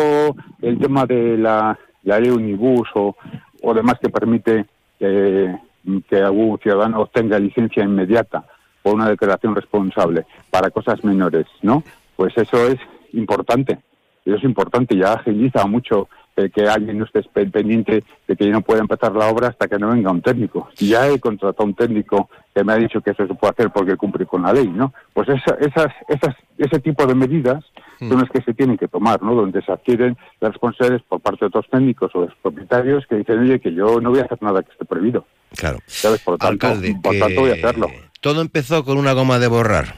[0.61, 3.15] el tema de la, la ley Unibus o,
[3.63, 4.65] o demás que permite
[4.99, 8.45] que algún ciudadano obtenga licencia inmediata
[8.83, 11.83] por una declaración responsable para cosas menores, ¿no?
[12.15, 12.77] Pues eso es
[13.13, 13.79] importante.
[14.25, 18.45] Eso es importante, ya agiliza mucho eh, que alguien no esté pe- pendiente de que
[18.45, 20.69] yo no pueda empezar la obra hasta que no venga un técnico.
[20.75, 23.69] Si ya he contratado un técnico que me ha dicho que eso se puede hacer
[23.71, 24.93] porque cumple con la ley, ¿no?
[25.13, 27.63] Pues esa- esas, esas, ese tipo de medidas
[27.99, 29.33] son las que se tienen que tomar, ¿no?
[29.33, 33.15] Donde se adquieren las responsabilidades por parte de otros técnicos o de los propietarios que
[33.15, 35.25] dicen, oye, que yo no voy a hacer nada que esté prohibido.
[35.55, 35.79] claro.
[35.87, 36.21] ¿Sabes?
[36.21, 37.87] Por tanto, Alcalde, por tanto voy a hacerlo.
[38.21, 39.95] todo empezó con una goma de borrar.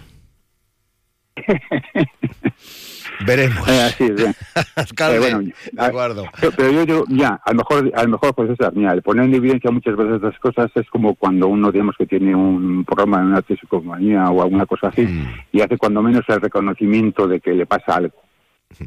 [3.25, 3.67] Veremos.
[3.67, 4.35] Eh, así es, bien.
[4.75, 5.39] Alcalde, Eh, bueno,
[5.71, 6.25] de acuerdo.
[6.39, 9.01] Pero, pero yo digo, ya, a lo mejor, a lo mejor pues esa, mira, el
[9.01, 12.85] poner en evidencia muchas veces las cosas es como cuando uno, digamos, que tiene un
[12.85, 15.27] programa en una compañía o alguna cosa así, Mm.
[15.53, 18.13] y hace cuando menos el reconocimiento de que le pasa algo.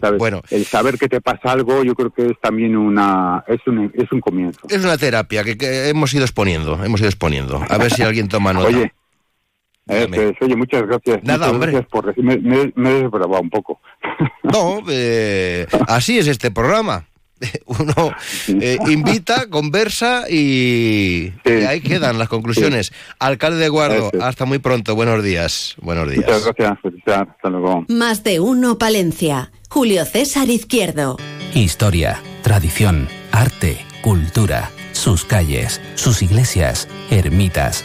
[0.01, 0.19] ¿sabes?
[0.19, 0.41] Bueno.
[0.51, 4.11] El saber que te pasa algo, yo creo que es también una, es un, es
[4.13, 4.61] un comienzo.
[4.69, 7.61] Es una terapia que, que hemos ido exponiendo, hemos ido exponiendo.
[7.69, 8.69] A ver si alguien toma nota.
[8.69, 8.93] Oye,
[9.93, 10.17] eh, Dígame.
[10.17, 11.23] pues, oye, muchas gracias.
[11.23, 11.71] Nada, muchas hombre.
[11.73, 13.81] gracias por decirme, me, me he desbravado un poco.
[14.43, 17.07] No, eh, así es este programa.
[17.67, 18.13] Uno
[18.61, 21.53] eh, invita, conversa y, Sí.
[21.53, 22.93] y ahí quedan las conclusiones.
[23.19, 24.95] Alcalde de Guardo, hasta muy pronto.
[24.95, 25.75] Buenos días.
[25.81, 26.45] Buenos Muchas días.
[26.45, 27.29] gracias, Felicitar.
[27.35, 27.85] Hasta luego.
[27.89, 29.51] Más de uno Palencia.
[29.69, 31.17] Julio César Izquierdo.
[31.55, 37.85] Historia, tradición, arte, cultura, sus calles, sus iglesias, ermitas,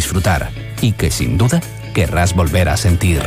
[0.81, 1.61] y que sin duda
[1.93, 3.21] querrás volver a sentir.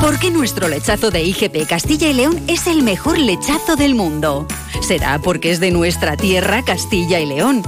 [0.00, 4.46] ¿Por qué nuestro lechazo de IGP Castilla y León es el mejor lechazo del mundo?
[4.86, 7.62] ¿Será porque es de nuestra tierra Castilla y León?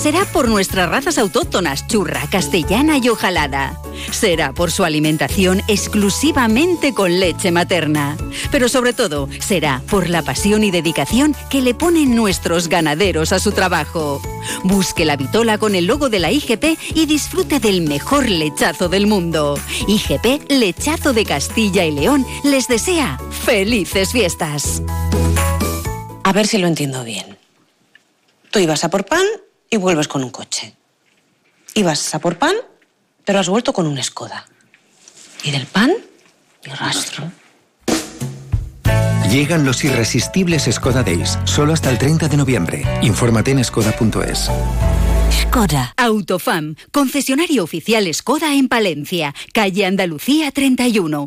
[0.00, 3.78] Será por nuestras razas autóctonas churra, castellana y ojalada.
[4.10, 8.16] Será por su alimentación exclusivamente con leche materna.
[8.50, 13.38] Pero sobre todo, será por la pasión y dedicación que le ponen nuestros ganaderos a
[13.40, 14.22] su trabajo.
[14.64, 19.06] Busque la vitola con el logo de la IGP y disfrute del mejor lechazo del
[19.06, 19.60] mundo.
[19.86, 24.82] IGP Lechazo de Castilla y León les desea felices fiestas.
[26.24, 27.36] A ver si lo entiendo bien.
[28.50, 29.26] Tú ibas a por pan
[29.70, 30.74] y vuelves con un coche.
[31.74, 32.54] Ibas a por pan,
[33.24, 34.46] pero has vuelto con un Skoda.
[35.44, 35.92] Y del pan,
[36.66, 37.30] ni rastro.
[39.30, 42.82] Llegan los irresistibles Skoda Days, solo hasta el 30 de noviembre.
[43.00, 44.50] Infórmate en skoda.es.
[45.30, 45.94] Skoda.
[45.96, 51.26] Autofam, concesionario oficial Skoda en Palencia, calle Andalucía 31.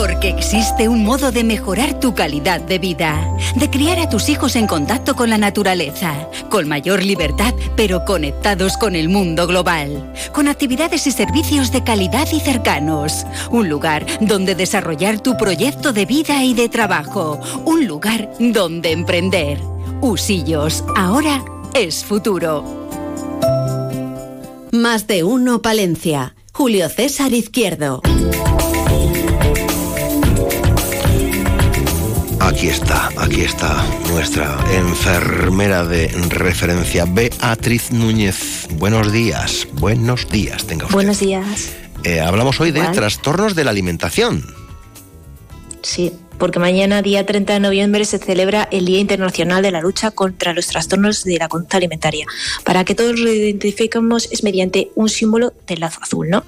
[0.00, 4.56] Porque existe un modo de mejorar tu calidad de vida, de criar a tus hijos
[4.56, 10.48] en contacto con la naturaleza, con mayor libertad, pero conectados con el mundo global, con
[10.48, 13.26] actividades y servicios de calidad y cercanos.
[13.50, 17.38] Un lugar donde desarrollar tu proyecto de vida y de trabajo.
[17.66, 19.60] Un lugar donde emprender.
[20.00, 22.88] Usillos, ahora es futuro.
[24.72, 26.34] Más de uno Palencia.
[26.54, 28.00] Julio César Izquierdo.
[32.60, 38.68] Aquí está, aquí está nuestra enfermera de referencia, Beatriz Núñez.
[38.72, 40.94] Buenos días, buenos días, tenga usted.
[40.94, 41.72] Buenos días.
[42.04, 44.44] Eh, hablamos hoy de trastornos de la alimentación.
[45.80, 50.10] Sí, porque mañana, día 30 de noviembre, se celebra el Día Internacional de la Lucha
[50.10, 52.26] contra los Trastornos de la Conducta Alimentaria.
[52.64, 56.44] Para que todos lo identifiquemos es mediante un símbolo del lazo azul, ¿no?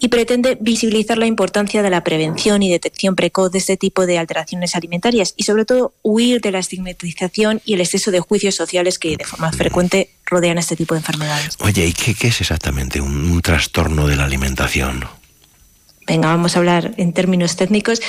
[0.00, 4.18] Y pretende visibilizar la importancia de la prevención y detección precoz de este tipo de
[4.18, 8.98] alteraciones alimentarias y sobre todo huir de la estigmatización y el exceso de juicios sociales
[8.98, 11.56] que de forma frecuente rodean este tipo de enfermedades.
[11.60, 15.04] Oye, ¿y qué, es exactamente un trastorno de la alimentación?
[16.06, 18.00] Venga, vamos a hablar en términos técnicos,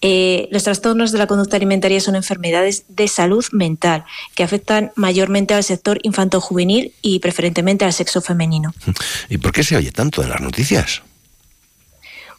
[0.00, 5.54] eh, los trastornos de la conducta alimentaria son enfermedades de salud mental que afectan mayormente
[5.54, 8.74] al sector infanto-juvenil y preferentemente al sexo femenino.
[9.28, 11.02] ¿Y por qué se oye tanto en las noticias?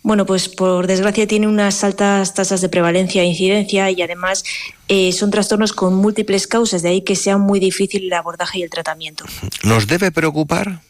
[0.04, 4.46] Bueno, pues por desgracia tiene unas altas tasas de prevalencia e incidencia y además
[4.88, 8.64] eh, son trastornos con múltiples causas, de ahí que sea muy difícil el abordaje y
[8.64, 9.26] el tratamiento.
[9.64, 10.82] ¿Nos debe preocupar?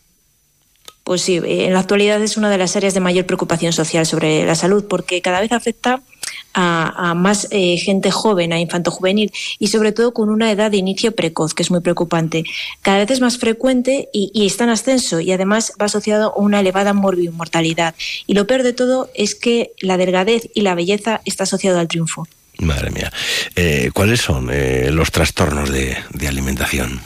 [1.07, 4.45] Pues sí, en la actualidad es una de las áreas de mayor preocupación social sobre
[4.45, 6.01] la salud porque cada vez afecta
[6.53, 10.75] a, más eh, gente joven, a infanto juvenil y sobre todo con una edad de
[10.75, 12.43] inicio precoz, que es muy preocupante.
[12.81, 16.59] Cada vez es más frecuente y, está en ascenso y además va asociado a una
[16.59, 17.95] elevada mortalidad.
[18.25, 21.87] Y lo peor de todo es que la delgadez y la belleza está asociado al
[21.87, 22.27] triunfo.
[22.57, 23.13] Madre mía.
[23.55, 26.99] Eh, ¿Cuáles son eh, los trastornos de alimentación?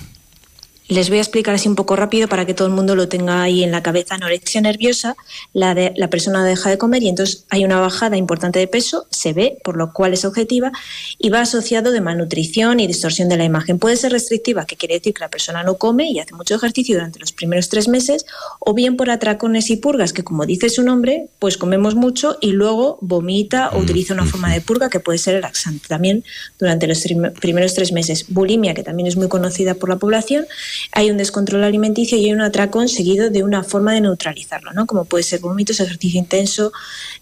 [0.91, 3.41] Les voy a explicar así un poco rápido para que todo el mundo lo tenga
[3.41, 4.15] ahí en la cabeza.
[4.15, 5.15] Anorexia nerviosa,
[5.53, 9.07] la, de, la persona deja de comer y entonces hay una bajada importante de peso,
[9.09, 10.73] se ve, por lo cual es objetiva,
[11.17, 13.79] y va asociado de malnutrición y distorsión de la imagen.
[13.79, 16.95] Puede ser restrictiva, que quiere decir que la persona no come y hace mucho ejercicio
[16.95, 18.25] durante los primeros tres meses,
[18.59, 22.51] o bien por atracones y purgas, que como dice su nombre, pues comemos mucho y
[22.51, 26.25] luego vomita o utiliza una forma de purga que puede ser laxante también
[26.59, 27.01] durante los
[27.39, 28.25] primeros tres meses.
[28.27, 30.47] Bulimia, que también es muy conocida por la población,
[30.91, 34.85] hay un descontrol alimenticio y hay un atracón seguido de una forma de neutralizarlo, ¿no?
[34.85, 36.71] como puede ser vómitos, ejercicio intenso,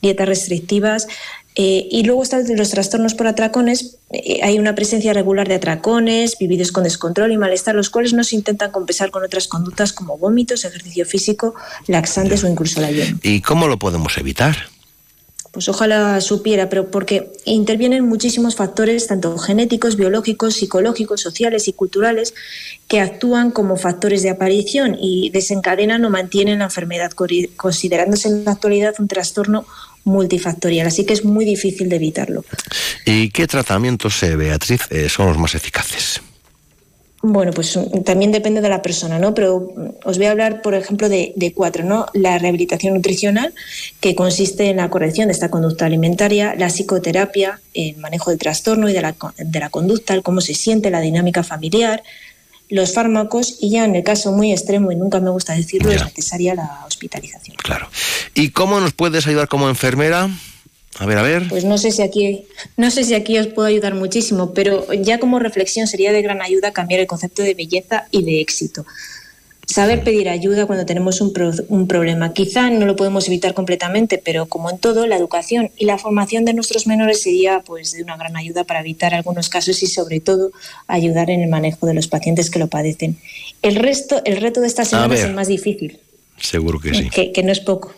[0.01, 1.07] dietas restrictivas.
[1.55, 3.97] Eh, y luego están los trastornos por atracones.
[4.11, 8.23] Eh, hay una presencia regular de atracones, vividos con descontrol y malestar, los cuales no
[8.23, 11.55] se intentan compensar con otras conductas como vómitos, ejercicio físico,
[11.87, 13.19] laxantes o incluso la ayuno.
[13.23, 14.69] ¿Y cómo lo podemos evitar?
[15.51, 22.35] Pues ojalá supiera, pero porque intervienen muchísimos factores, tanto genéticos, biológicos, psicológicos, sociales y culturales,
[22.87, 27.11] que actúan como factores de aparición y desencadenan o mantienen la enfermedad,
[27.55, 29.65] considerándose en la actualidad un trastorno
[30.03, 32.45] multifactorial, así que es muy difícil de evitarlo.
[33.05, 36.21] ¿Y qué tratamientos, eh, Beatriz, eh, son los más eficaces?
[37.21, 39.33] Bueno, pues mm, también depende de la persona, ¿no?
[39.33, 42.05] Pero mm, os voy a hablar, por ejemplo, de, cuatro, ¿no?
[42.13, 43.53] La rehabilitación nutricional,
[43.99, 48.89] que consiste en la corrección de esta conducta alimentaria, la psicoterapia, el manejo del trastorno
[48.89, 52.03] y de la, de la conducta, el cómo se siente, la dinámica familiar,
[52.69, 56.03] los fármacos y ya en el caso muy extremo, y nunca me gusta decirlo, es
[56.03, 57.57] necesaria la hospitalización.
[57.57, 57.89] Claro.
[58.35, 60.29] ¿Y cómo nos puedes ayudar como enfermera?
[60.97, 61.47] A ver, a ver.
[61.49, 65.19] Pues no sé si aquí, no sé si aquí os puedo ayudar muchísimo, pero ya
[65.19, 68.85] como reflexión sería de gran ayuda cambiar el concepto de belleza y de éxito.
[69.67, 71.31] Saber pedir ayuda cuando tenemos un,
[71.67, 72.33] un, problema.
[72.33, 76.43] Quizá no lo podemos evitar completamente, pero como en todo, la educación y la formación
[76.43, 80.21] de nuestros menores sería pues de una gran ayuda para evitar algunos casos y sobre
[80.21, 80.51] todo
[80.87, 83.17] ayudar en el manejo de los pacientes que lo padecen.
[83.61, 85.99] El resto, el reto de esta semana es el más difícil.
[86.37, 87.09] Seguro que sí.
[87.09, 87.93] que no es poco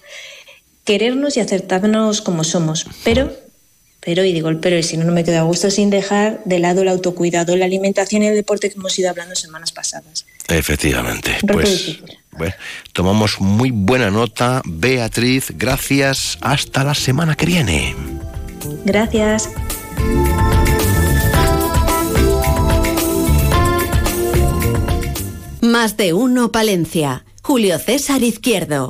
[0.92, 3.32] querernos y aceptarnos como somos, pero,
[4.02, 6.42] pero, y digo el pero, y si no, no me quedo a gusto, sin dejar
[6.44, 10.26] de lado el autocuidado, la alimentación y el deporte que hemos ido hablando semanas pasadas.
[10.50, 11.38] Efectivamente.
[11.48, 11.98] pues,
[12.32, 12.54] bueno,
[12.92, 14.62] tomamos muy buena nota.
[14.66, 16.38] Beatriz, gracias.
[16.42, 17.96] Hasta la semana que viene.
[18.84, 19.48] Gracias.
[25.62, 27.24] Más de uno, Palencia.
[27.44, 28.90] Julio César Izquierdo.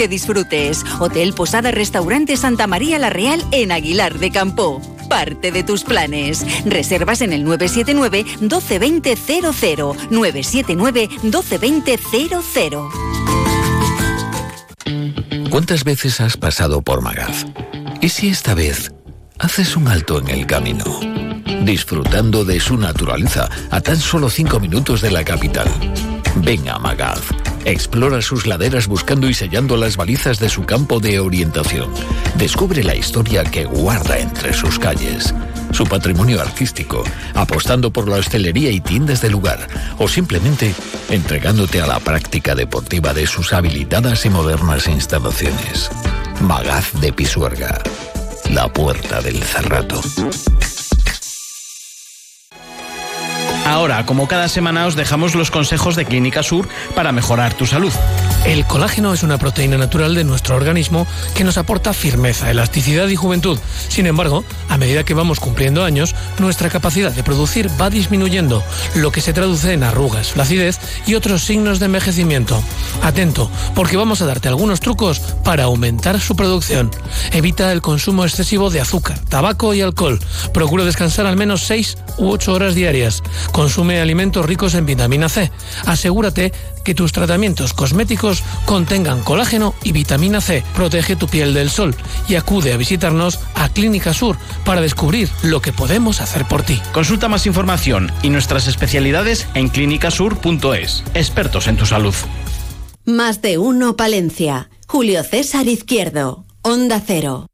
[0.07, 0.83] disfrutes.
[0.99, 4.81] Hotel Posada Restaurante Santa María La Real en Aguilar de Campo.
[5.09, 6.45] Parte de tus planes.
[6.65, 11.99] Reservas en el 979 1220 00 979 1220
[12.51, 12.91] 00.
[15.49, 17.45] ¿Cuántas veces has pasado por Magaz?
[18.01, 18.93] ¿Y si esta vez
[19.37, 20.85] haces un alto en el camino?
[21.63, 25.67] Disfrutando de su naturaleza a tan solo 5 minutos de la capital.
[26.37, 27.21] Ven a Magaz
[27.65, 31.91] Explora sus laderas buscando y sellando las balizas de su campo de orientación.
[32.35, 35.33] Descubre la historia que guarda entre sus calles,
[35.71, 37.03] su patrimonio artístico,
[37.35, 39.67] apostando por la hostelería y tiendas del lugar,
[39.99, 40.73] o simplemente
[41.09, 45.89] entregándote a la práctica deportiva de sus habilitadas y modernas instalaciones.
[46.41, 47.81] Magaz de Pisuerga,
[48.49, 50.01] la puerta del Cerrato.
[53.65, 57.93] Ahora, como cada semana, os dejamos los consejos de Clínica Sur para mejorar tu salud.
[58.45, 63.15] El colágeno es una proteína natural de nuestro organismo que nos aporta firmeza, elasticidad y
[63.15, 63.59] juventud.
[63.87, 68.63] Sin embargo, a medida que vamos cumpliendo años, nuestra capacidad de producir va disminuyendo,
[68.95, 72.61] lo que se traduce en arrugas, flacidez y otros signos de envejecimiento.
[73.03, 76.89] Atento, porque vamos a darte algunos trucos para aumentar su producción.
[77.31, 80.19] Evita el consumo excesivo de azúcar, tabaco y alcohol.
[80.51, 83.21] Procura descansar al menos 6 u 8 horas diarias.
[83.51, 85.51] Consume alimentos ricos en vitamina C.
[85.85, 86.51] Asegúrate
[86.83, 88.30] que tus tratamientos cosméticos
[88.65, 90.63] contengan colágeno y vitamina C.
[90.75, 91.95] Protege tu piel del sol
[92.27, 96.81] y acude a visitarnos a Clínica Sur para descubrir lo que podemos hacer por ti.
[96.93, 101.03] Consulta más información y nuestras especialidades en clínicasur.es.
[101.13, 102.15] Expertos en tu salud.
[103.05, 104.69] Más de uno Palencia.
[104.87, 106.45] Julio César Izquierdo.
[106.61, 107.50] Onda Cero.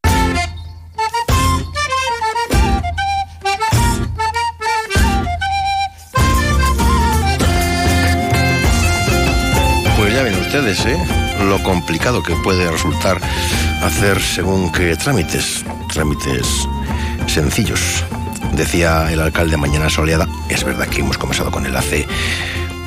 [10.47, 10.97] Ustedes, ¿eh?
[11.43, 13.19] Lo complicado que puede resultar
[13.83, 16.47] hacer según qué trámites, trámites
[17.27, 17.81] sencillos.
[18.53, 22.07] Decía el alcalde Mañana Soleada, es verdad que hemos comenzado con él hace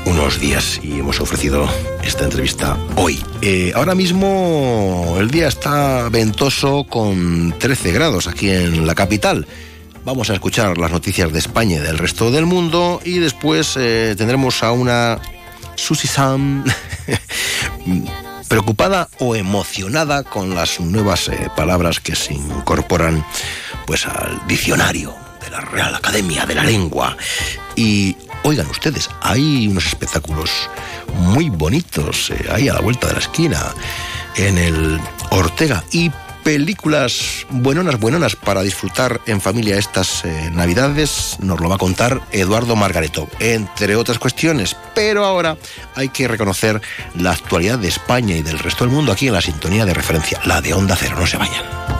[0.06, 1.68] unos días y hemos ofrecido
[2.02, 3.22] esta entrevista hoy.
[3.42, 9.46] Eh, ahora mismo el día está ventoso con 13 grados aquí en la capital.
[10.06, 14.14] Vamos a escuchar las noticias de España y del resto del mundo y después eh,
[14.16, 15.18] tendremos a una
[15.80, 16.62] Susi Sam
[18.48, 23.24] preocupada o emocionada con las nuevas eh, palabras que se incorporan
[23.86, 27.16] pues al diccionario de la Real Academia de la Lengua.
[27.76, 30.50] Y oigan ustedes, hay unos espectáculos
[31.14, 33.74] muy bonitos eh, ahí a la vuelta de la esquina
[34.36, 36.10] en el Ortega y
[36.42, 42.20] películas buenonas, buenonas para disfrutar en familia estas eh, navidades, nos lo va a contar
[42.32, 44.76] Eduardo Margareto, entre otras cuestiones.
[44.94, 45.56] Pero ahora
[45.94, 46.80] hay que reconocer
[47.14, 50.40] la actualidad de España y del resto del mundo aquí en la sintonía de referencia,
[50.44, 51.99] la de Onda Cero, no se vayan.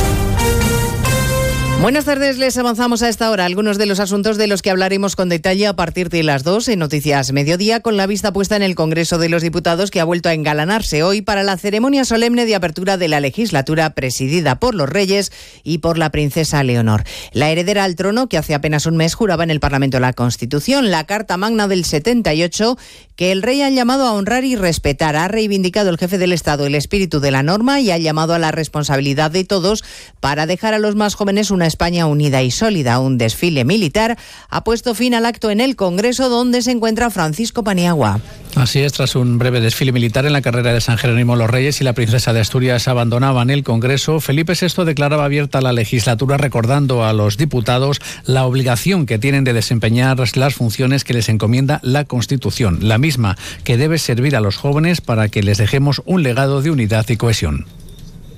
[1.81, 5.15] Buenas tardes, les avanzamos a esta hora algunos de los asuntos de los que hablaremos
[5.15, 8.61] con detalle a partir de las 2 en Noticias Mediodía, con la vista puesta en
[8.61, 12.45] el Congreso de los Diputados que ha vuelto a engalanarse hoy para la ceremonia solemne
[12.45, 15.31] de apertura de la legislatura presidida por los reyes
[15.63, 17.03] y por la princesa Leonor.
[17.33, 20.91] La heredera al trono, que hace apenas un mes juraba en el Parlamento la Constitución,
[20.91, 22.77] la Carta Magna del 78,
[23.15, 25.15] que el rey ha llamado a honrar y respetar.
[25.15, 28.39] Ha reivindicado el jefe del Estado el espíritu de la norma y ha llamado a
[28.39, 29.83] la responsabilidad de todos
[30.19, 32.99] para dejar a los más jóvenes una España unida y sólida.
[32.99, 34.17] Un desfile militar
[34.49, 38.19] ha puesto fin al acto en el Congreso donde se encuentra Francisco Paniagua.
[38.55, 41.79] Así es, tras un breve desfile militar en la carrera de San Jerónimo los Reyes
[41.79, 47.05] y la princesa de Asturias abandonaban el Congreso, Felipe VI declaraba abierta la legislatura recordando
[47.05, 52.03] a los diputados la obligación que tienen de desempeñar las funciones que les encomienda la
[52.05, 56.61] Constitución, la misma que debe servir a los jóvenes para que les dejemos un legado
[56.61, 57.65] de unidad y cohesión.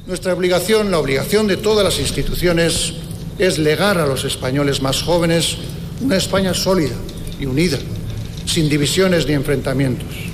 [0.06, 2.94] Nuestra obligación, la obligación de todas las instituciones,
[3.40, 5.58] es legar a los españoles más jóvenes
[6.02, 6.96] una España sólida
[7.40, 7.78] y unida,
[8.46, 10.33] sin divisiones ni enfrentamientos.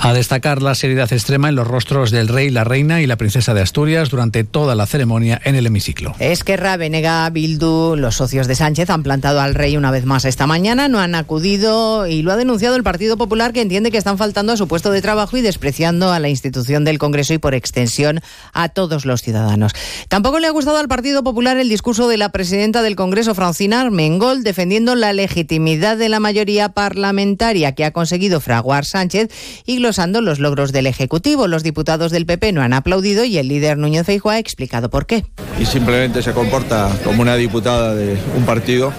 [0.00, 3.54] A destacar la seriedad extrema en los rostros del rey, la reina y la princesa
[3.54, 6.14] de Asturias durante toda la ceremonia en el hemiciclo.
[6.18, 10.46] Esquerra, Venega, Bildu, los socios de Sánchez han plantado al rey una vez más esta
[10.46, 14.18] mañana, no han acudido y lo ha denunciado el Partido Popular que entiende que están
[14.18, 17.54] faltando a su puesto de trabajo y despreciando a la institución del Congreso y por
[17.54, 18.20] extensión
[18.52, 19.72] a todos los ciudadanos.
[20.08, 23.80] Tampoco le ha gustado al Partido Popular el discurso de la presidenta del Congreso, Francina
[23.80, 29.30] Armengol, defendiendo la legitimidad de la mayoría parlamentaria que ha conseguido fraguar Sánchez
[29.64, 31.46] y los logros del Ejecutivo.
[31.46, 35.06] Los diputados del PP no han aplaudido y el líder Núñez Feijóo ha explicado por
[35.06, 35.26] qué.
[35.60, 38.92] Y simplemente se comporta como una diputada de un partido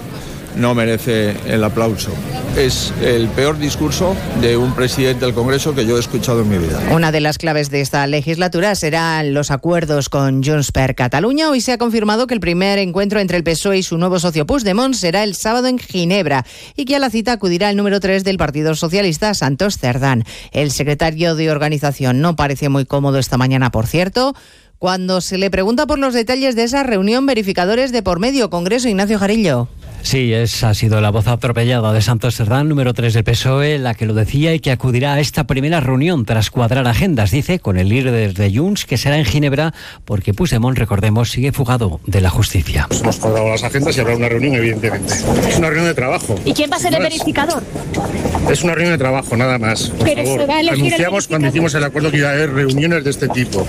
[0.56, 2.10] no merece el aplauso.
[2.56, 6.58] Es el peor discurso de un presidente del Congreso que yo he escuchado en mi
[6.58, 6.80] vida.
[6.90, 11.50] Una de las claves de esta legislatura serán los acuerdos con Junts per Cataluña.
[11.50, 14.46] Hoy se ha confirmado que el primer encuentro entre el PSOE y su nuevo socio
[14.46, 16.46] Puigdemont será el sábado en Ginebra
[16.76, 20.24] y que a la cita acudirá el número 3 del Partido Socialista, Santos Cerdán.
[20.52, 24.34] El secretario de organización no parece muy cómodo esta mañana, por cierto.
[24.78, 28.88] Cuando se le pregunta por los detalles de esa reunión, verificadores de por medio, Congreso
[28.88, 29.68] Ignacio Jarillo.
[30.06, 33.94] Sí, esa ha sido la voz atropellada de Santos Cerdán, número 3 del PSOE, la
[33.94, 37.76] que lo decía y que acudirá a esta primera reunión tras cuadrar agendas, dice, con
[37.76, 42.30] el líder de Junts, que será en Ginebra, porque Puigdemont, recordemos, sigue fugado de la
[42.30, 42.86] justicia.
[43.00, 45.12] Hemos cuadrado las agendas y habrá una reunión, evidentemente.
[45.48, 46.36] Es una reunión de trabajo.
[46.44, 47.64] ¿Y quién va a ser el verificador?
[48.48, 49.88] Es una reunión de trabajo, nada más.
[49.88, 50.40] Por Pero favor.
[50.40, 53.28] se va a Anunciamos cuando hicimos el acuerdo que iba a haber reuniones de este
[53.28, 53.66] tipo.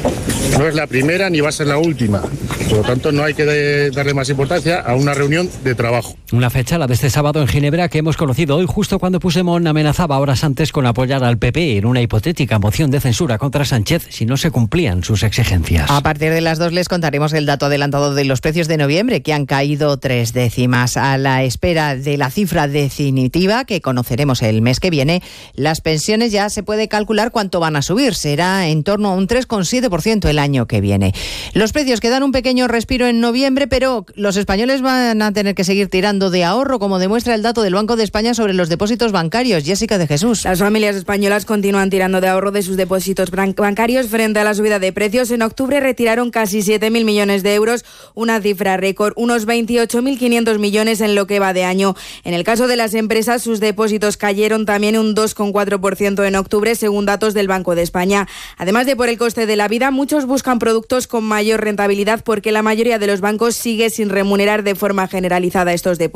[0.60, 2.22] No es la primera ni va a ser la última.
[2.70, 6.16] Por lo tanto, no hay que darle más importancia a una reunión de trabajo.
[6.34, 9.66] Una fecha, la de este sábado en Ginebra, que hemos conocido hoy justo cuando Puigdemont
[9.66, 14.08] amenazaba horas antes con apoyar al PP en una hipotética moción de censura contra Sánchez
[14.10, 15.90] si no se cumplían sus exigencias.
[15.90, 19.22] A partir de las dos les contaremos el dato adelantado de los precios de noviembre,
[19.22, 20.98] que han caído tres décimas.
[20.98, 25.24] A la espera de la cifra definitiva, que conoceremos el mes que viene,
[25.54, 28.16] las pensiones ya se puede calcular cuánto van a subir.
[28.16, 31.14] Será en torno a un 3,7% el año que viene.
[31.54, 35.56] Los precios que dan un pequeño respiro en noviembre, pero los españoles van a tener
[35.56, 38.70] que seguir tirando de ahorro, como demuestra el dato del Banco de España sobre los
[38.70, 39.64] depósitos bancarios.
[39.64, 40.44] Jessica de Jesús.
[40.46, 44.80] Las familias españolas continúan tirando de ahorro de sus depósitos bancarios frente a la subida
[44.80, 45.30] de precios.
[45.30, 51.14] En octubre retiraron casi 7.000 millones de euros, una cifra récord, unos 28.500 millones en
[51.14, 51.96] lo que va de año.
[52.24, 57.06] En el caso de las empresas, sus depósitos cayeron también un 2,4% en octubre, según
[57.06, 58.28] datos del Banco de España.
[58.58, 62.52] Además de por el coste de la vida, muchos buscan productos con mayor rentabilidad porque
[62.52, 66.07] la mayoría de los bancos sigue sin remunerar de forma generalizada estos depósitos.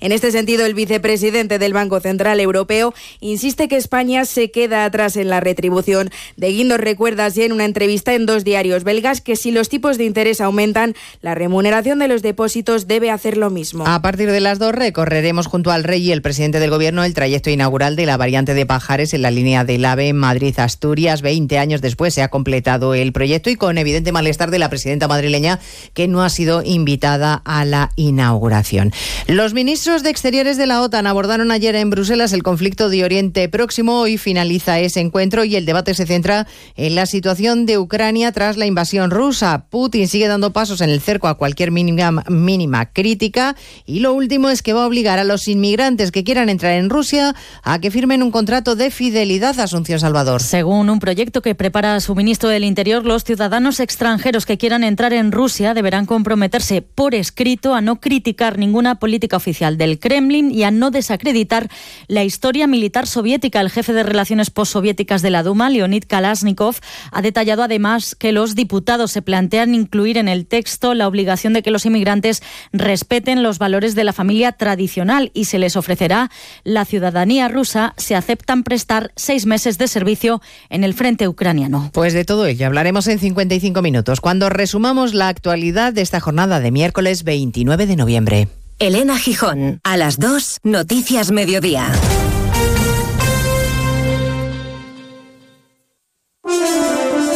[0.00, 5.16] En este sentido, el vicepresidente del Banco Central Europeo insiste que España se queda atrás
[5.16, 6.10] en la retribución.
[6.36, 9.98] De Guindos recuerda así en una entrevista en dos diarios belgas que si los tipos
[9.98, 13.86] de interés aumentan, la remuneración de los depósitos debe hacer lo mismo.
[13.86, 17.14] A partir de las dos recorreremos junto al rey y el presidente del gobierno el
[17.14, 21.22] trayecto inaugural de la variante de Pajares en la línea del AVE Madrid-Asturias.
[21.22, 25.08] Veinte años después se ha completado el proyecto y con evidente malestar de la presidenta
[25.08, 25.58] madrileña
[25.94, 28.92] que no ha sido invitada a la inauguración.
[29.26, 33.48] Los ministros de Exteriores de la OTAN abordaron ayer en Bruselas el conflicto de Oriente
[33.48, 34.00] Próximo.
[34.00, 36.46] Hoy finaliza ese encuentro y el debate se centra
[36.76, 39.66] en la situación de Ucrania tras la invasión rusa.
[39.68, 43.54] Putin sigue dando pasos en el cerco a cualquier mínima, crítica
[43.84, 46.88] y lo último es que va a obligar a los inmigrantes que quieran entrar en
[46.88, 50.42] Rusia a que firmen un contrato de fidelidad a Asunción Salvador.
[50.42, 55.12] Según un proyecto que prepara su ministro del Interior, los ciudadanos extranjeros que quieran entrar
[55.12, 60.62] en Rusia deberán comprometerse por escrito a no criticar ninguna política oficial del Kremlin y
[60.62, 61.68] a no desacreditar
[62.06, 63.60] la historia militar soviética.
[63.60, 66.76] El jefe de relaciones postsoviéticas de la Duma, Leonid Kalashnikov,
[67.10, 71.62] ha detallado además que los diputados se plantean incluir en el texto la obligación de
[71.62, 72.42] que los inmigrantes
[72.72, 76.30] respeten los valores de la familia tradicional y se les ofrecerá
[76.64, 80.40] la ciudadanía rusa si aceptan prestar seis meses de servicio
[80.70, 81.90] en el frente ucraniano.
[81.92, 86.60] Pues de todo ello hablaremos en 55 minutos, cuando resumamos la actualidad de esta jornada
[86.60, 88.48] de miércoles 29 de noviembre.
[88.80, 91.90] Elena Gijón, a las 2, Noticias Mediodía.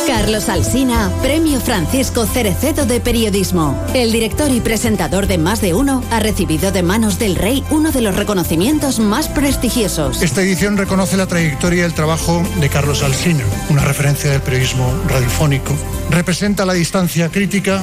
[0.07, 3.77] Carlos Alsina, Premio Francisco Cerecedo de Periodismo.
[3.93, 7.91] El director y presentador de Más de Uno ha recibido de manos del rey uno
[7.91, 10.23] de los reconocimientos más prestigiosos.
[10.23, 14.95] Esta edición reconoce la trayectoria y el trabajo de Carlos Alsina, una referencia del periodismo
[15.09, 15.75] radiofónico.
[16.09, 17.83] Representa la distancia crítica,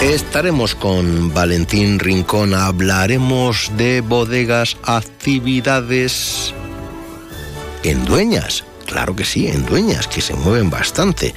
[0.00, 6.54] Estaremos con Valentín Rincón, hablaremos de bodegas, actividades
[7.82, 11.34] en dueñas, claro que sí, en dueñas, que se mueven bastante.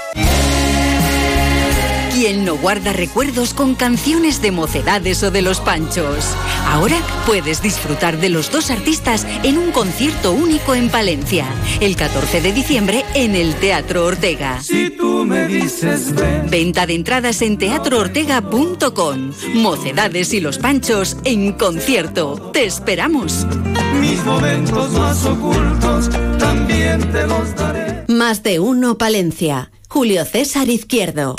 [2.17, 6.35] ¿Quién no guarda recuerdos con canciones de mocedades o de los panchos?
[6.67, 6.97] Ahora
[7.27, 11.45] puedes disfrutar de los dos artistas en un concierto único en Palencia,
[11.79, 14.63] el 14 de diciembre en el Teatro Ortega.
[14.63, 16.49] Si tú me dices ven.
[16.49, 19.33] Venta de entradas en teatroortega.com.
[19.53, 22.51] Mocedades y los panchos en concierto.
[22.51, 23.47] Te esperamos.
[24.01, 26.09] Mis momentos más ocultos
[26.39, 28.05] también te los daré.
[28.09, 29.71] Más de uno, Palencia.
[29.91, 31.37] Julio César Izquierdo.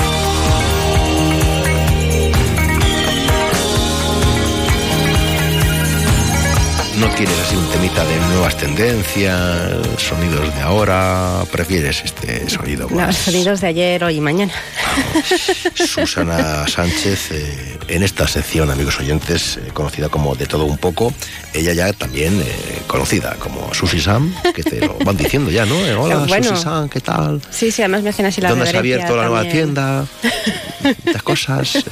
[6.97, 11.43] ¿No quieres así un temita de nuevas tendencias, sonidos de ahora?
[11.51, 14.53] ¿Prefieres este sonido Los sonidos de ayer, hoy y mañana.
[15.75, 21.13] Susana Sánchez, eh, en esta sección, amigos oyentes, eh, conocida como De Todo Un Poco,
[21.53, 25.75] ella ya también eh, conocida como Susi Sam, que te lo van diciendo ya, ¿no?
[25.85, 26.49] Eh, Hola, Bueno.
[26.49, 27.41] Susi Sam, ¿qué tal?
[27.51, 30.05] Sí, sí, además me hacen así la ¿Dónde has abierto la nueva tienda?
[30.83, 31.83] Estas cosas.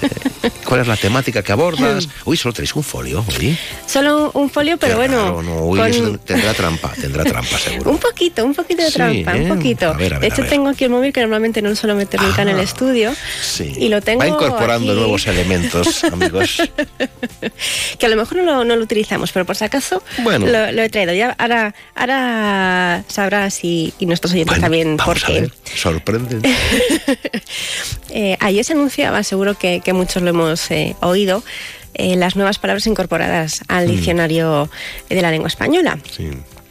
[0.65, 2.07] ¿Cuál es la temática que abordas?
[2.25, 3.57] Uy, solo tenéis un folio, hoy.
[3.87, 5.17] Solo un folio, pero bueno.
[5.17, 7.91] Claro, no, uy, con- eso tendrá trampa, tendrá trampa seguro.
[7.91, 9.41] Un poquito, un poquito de Sí, trampa, ¿eh?
[9.41, 9.89] un poquito.
[9.89, 11.95] A ver, a ver, de hecho, tengo aquí el móvil que normalmente no lo suelo
[11.95, 13.13] meter nunca en el estudio.
[13.41, 13.73] Sí.
[13.77, 14.99] Y lo tengo Va incorporando aquí.
[14.99, 16.61] nuevos elementos, amigos.
[17.97, 20.45] Que a lo mejor no lo, no lo utilizamos, pero por si acaso Bueno.
[20.47, 21.13] lo, lo he traído.
[21.13, 25.41] Ya ahora, ahora sabrás y, y nuestros oyentes también por qué.
[25.41, 26.39] ver, sorprende.
[28.09, 31.43] Eh, ayer se anunciaba, seguro que, que muchos lo hemos eh, oído,
[31.97, 33.91] eh, las nuevas palabras incorporadas al Mm.
[33.91, 34.69] diccionario
[35.09, 35.97] de la lengua española.
[36.15, 36.29] Sí.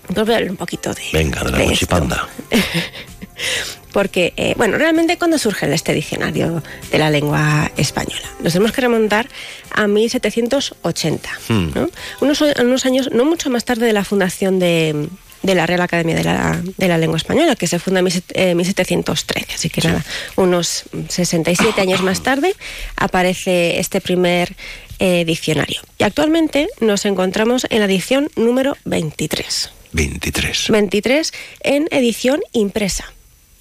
[0.08, 2.28] Entonces voy a hablar un poquito de, Venga, de la de mochipanda.
[3.92, 8.80] porque, eh, bueno, realmente cuando surge este diccionario de la lengua española, nos tenemos que
[8.80, 9.28] remontar
[9.72, 11.68] a 1780, Hmm.
[11.74, 11.88] ¿no?
[12.20, 15.08] unos, unos años, no mucho más tarde de la fundación de,
[15.44, 19.54] de la Real Academia de la, de la Lengua Española, que se funda en 1713.
[19.54, 20.04] Así que nada,
[20.36, 22.56] unos 67 años más tarde
[22.96, 24.56] aparece este primer
[24.98, 25.82] eh, diccionario.
[25.98, 29.70] Y actualmente nos encontramos en la edición número 23.
[29.92, 30.70] 23.
[30.70, 33.12] 23 en edición impresa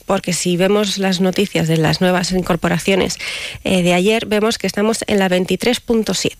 [0.06, 3.18] porque si vemos las noticias de las nuevas incorporaciones
[3.64, 6.36] eh, de ayer, vemos que estamos en la 23.7.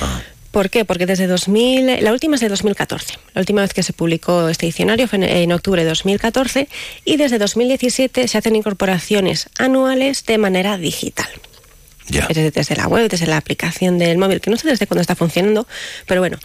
[0.00, 0.22] Ah.
[0.58, 0.84] ¿Por qué?
[0.84, 3.14] Porque desde 2000, la última es de 2014.
[3.32, 6.66] La última vez que se publicó este diccionario fue en, en octubre de 2014
[7.04, 11.28] y desde 2017 se hacen incorporaciones anuales de manera digital.
[12.08, 15.02] Es decir, desde la web, desde la aplicación del móvil, que no sé desde cuándo
[15.02, 15.66] está funcionando,
[16.06, 16.38] pero bueno,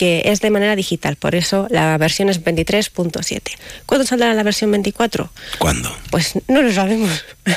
[0.00, 1.16] que es de manera digital.
[1.16, 3.42] Por eso la versión es 23.7.
[3.84, 5.30] ¿Cuándo saldrá la versión 24?
[5.58, 5.94] ¿Cuándo?
[6.10, 7.10] Pues no lo sabemos.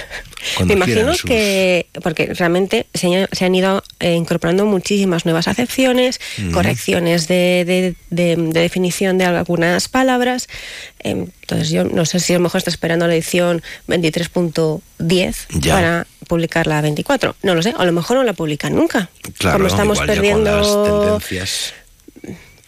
[0.66, 6.20] Me imagino que, porque realmente se, han- se han ido eh, incorporando muchísimas nuevas acepciones,
[6.38, 6.52] Ujú.
[6.52, 10.50] correcciones de, de- de- de definición de algunas palabras.
[11.00, 11.12] Eh,
[11.44, 15.74] Entonces yo no sé si a lo mejor está esperando la edición 23.10 Ya.
[15.76, 17.36] para publicar la 24.
[17.44, 19.10] No lo sé, a lo mejor no la publican nunca.
[19.38, 20.52] Claro, Como estamos igual ya perdiendo...
[20.52, 20.84] con las
[21.20, 21.74] tendencias.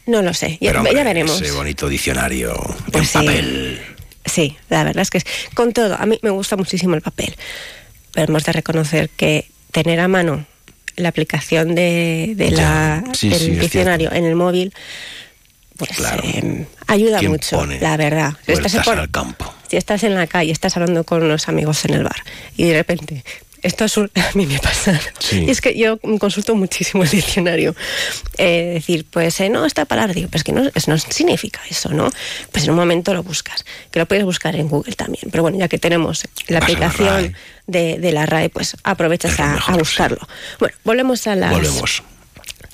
[0.07, 1.41] No lo sé, ya, Pero, hombre, ya veremos.
[1.41, 2.53] Ese bonito diccionario
[2.91, 3.13] Pues en sí.
[3.27, 3.81] papel.
[4.25, 7.35] Sí, la verdad es que es, con todo, a mí me gusta muchísimo el papel,
[8.13, 10.45] pero hemos de reconocer que tener a mano
[10.95, 14.73] la aplicación de, de la, sí, del sí, diccionario en el móvil,
[15.77, 15.91] pues
[16.23, 18.33] eh, ayuda ¿Quién mucho, la verdad.
[18.47, 19.09] Estás por-
[19.67, 22.23] si estás en la calle, estás hablando con unos amigos en el bar
[22.55, 23.23] y de repente
[23.65, 24.99] esto es un- a mí me pasa.
[25.19, 25.43] Sí.
[25.45, 27.75] Y es que yo consulto muchísimo el diccionario.
[28.37, 31.89] Eh, decir, pues eh, no, esta palabra, digo, pues que no, es- no significa eso,
[31.89, 32.09] ¿no?
[32.51, 35.25] Pues en un momento lo buscas, que lo puedes buscar en Google también.
[35.31, 37.35] Pero bueno, ya que tenemos la Vas a la aplicación
[37.67, 40.19] de, de la RAE, pues aprovechas a, a buscarlo.
[40.59, 42.03] Bueno, volvemos a las, Volvemos.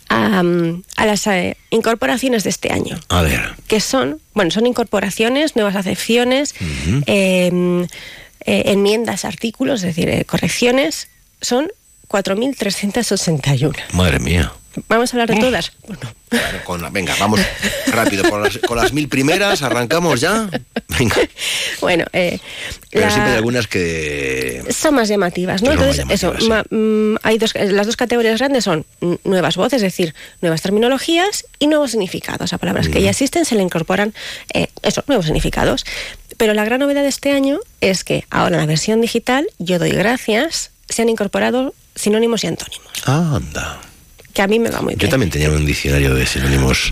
[0.09, 3.55] A, mm, a las eh, incorporaciones de este año A ver.
[3.67, 6.53] que son, bueno, son incorporaciones, nuevas acepciones,
[7.05, 7.87] eh,
[8.45, 11.09] eh, enmiendas, artículos, es decir, eh, correcciones,
[11.41, 11.71] son
[12.11, 13.75] 4.381.
[13.93, 14.51] Madre mía.
[14.87, 15.73] ¿Vamos a hablar de todas?
[16.29, 17.41] Claro, con la- venga, vamos
[17.87, 18.23] rápido.
[18.29, 20.49] Con las, con las mil primeras arrancamos ya.
[20.97, 21.15] Venga.
[21.81, 22.39] Bueno, eh,
[22.89, 24.63] Pero la- siempre hay algunas que.
[24.69, 25.73] son más llamativas, ¿no?
[25.73, 29.57] Entonces, llamativas, eso, ma- mm, hay dos, eh, las dos categorías grandes son mm, nuevas
[29.57, 32.53] voces, es decir, nuevas terminologías y nuevos significados.
[32.53, 34.13] A palabras que ya existen se le incorporan,
[34.53, 35.85] eh, eso, nuevos significados.
[36.37, 39.79] Pero la gran novedad de este año es que ahora en la versión digital, yo
[39.79, 43.79] doy gracias, se han incorporado sinónimos y antónimos, Ah, anda.
[44.33, 45.09] que a mí me va muy Yo bien.
[45.11, 46.91] también tenía un diccionario de sinónimos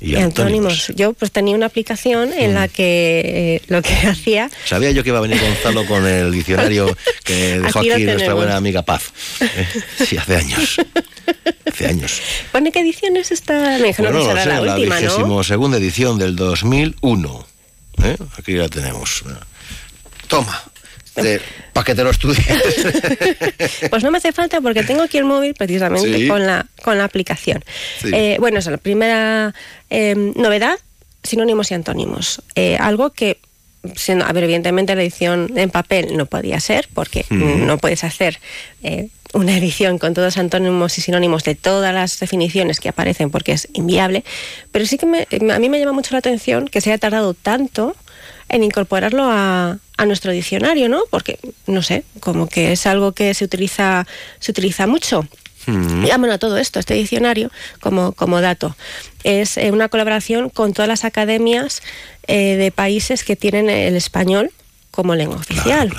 [0.00, 0.92] y antónimos.
[0.96, 3.22] Yo pues tenía una aplicación en la que
[3.56, 7.58] eh, lo que hacía Sabía yo que iba a venir Gonzalo con el diccionario que
[7.60, 9.12] dejó Aquí nuestra buena amiga Paz.
[9.40, 9.66] Eh,
[10.06, 10.76] Sí, hace años.
[11.66, 12.20] Hace años.
[12.52, 13.78] ¿Pone qué edición es esta?
[13.78, 15.42] Me dijeron Bueno, que no lo será sé, la la última, ¿no?
[15.42, 17.46] segunda edición del 2001.
[18.02, 18.16] ¿Eh?
[18.36, 19.22] Aquí la tenemos.
[20.28, 20.62] Toma.
[21.14, 22.44] Para que te lo estudies.
[23.90, 26.28] Pues no me hace falta porque tengo aquí el móvil precisamente Sí.
[26.28, 27.64] con, la, con la aplicación.
[28.02, 28.10] Sí.
[28.12, 29.54] Eh, bueno, eso, la primera
[29.90, 30.76] eh, novedad,
[31.22, 32.42] sinónimos y antónimos.
[32.54, 33.38] Eh, algo que,
[33.94, 37.66] siendo, a ver, evidentemente la edición en papel no podía ser porque Mm.
[37.66, 38.40] no puedes hacer
[38.82, 43.30] eh, una edición con todos los antónimos y sinónimos de todas las definiciones que aparecen
[43.30, 44.24] porque es inviable,
[44.72, 47.34] pero sí que me- a mí me llama mucho la atención que se haya tardado
[47.34, 47.96] tanto
[48.48, 51.02] en incorporarlo a, a nuestro diccionario, ¿no?
[51.10, 54.06] Porque, no sé, como que es algo que se utiliza,
[54.40, 55.26] se utiliza mucho.
[55.66, 56.06] Mm.
[56.12, 58.76] Ah, bueno, todo esto, este diccionario, como, como dato,
[59.22, 61.82] es eh, una colaboración con todas las academias
[62.26, 64.50] eh, de países que tienen el español
[64.90, 65.92] como lengua oficial.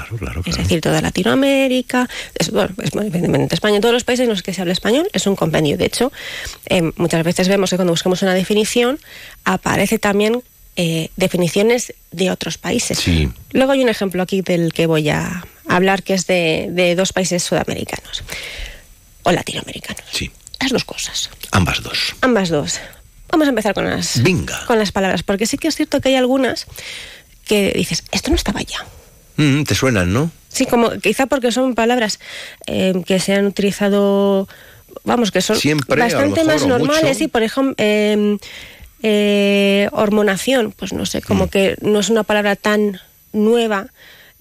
[0.46, 4.62] Es decir, toda Latinoamérica, es, bueno, evidentemente España, todos los países en los que se
[4.62, 5.78] habla español es un compendio.
[5.78, 6.14] De hecho,
[6.68, 9.00] eh, muchas veces vemos que cuando buscamos una definición
[9.44, 10.42] aparece también
[10.76, 12.98] eh, definiciones de otros países.
[13.00, 13.30] Sí.
[13.52, 17.14] Luego hay un ejemplo aquí del que voy a hablar, que es de, de dos
[17.14, 18.24] países sudamericanos
[19.24, 20.04] o latinoamericanos.
[20.12, 20.32] Sí.
[20.62, 21.30] Las dos cosas.
[21.52, 22.16] Ambas dos.
[22.22, 22.80] Ambas dos.
[23.30, 24.66] Vamos a empezar con las, Venga.
[24.68, 26.68] con las palabras, porque sí que es cierto que hay algunas
[27.46, 28.86] que dices, esto no estaba ya.
[29.38, 30.32] Mm, te suenan, ¿no?
[30.48, 32.20] Sí, como quizá porque son palabras
[32.68, 34.48] eh, que se han utilizado,
[35.04, 37.04] vamos, que son Siempre, bastante más normales.
[37.04, 37.14] mucho.
[37.16, 38.38] Sí, por ejemplo, eh,
[39.04, 41.22] eh, hormonación, pues no sé, Mm.
[41.28, 43.00] como que no es una palabra tan
[43.34, 43.88] nueva.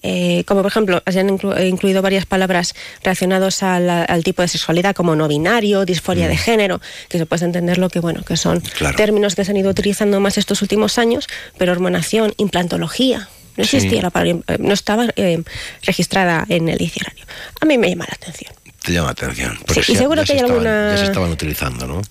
[0.06, 4.48] eh, como por ejemplo, se han inclu- incluido varias palabras relacionadas al, al tipo de
[4.48, 6.78] sexualidad, como no binario, disforia de género,
[7.08, 8.62] que se puede entender lo que bueno, que son Mm.
[8.76, 8.96] Claro.
[8.98, 11.26] términos que se han ido utilizando más estos últimos años,
[11.56, 13.76] pero hormonación, implantología, no Sí.
[13.78, 15.42] existía la palabra, eh, no estaba eh,
[15.84, 17.24] registrada en el diccionario.
[17.62, 18.52] A mí me llama la atención.
[18.82, 19.58] Te llama la atención.
[19.66, 22.02] porque Sí, y seguro ya que hay estaban- alguna- Ya se estaban utilizando, ¿no?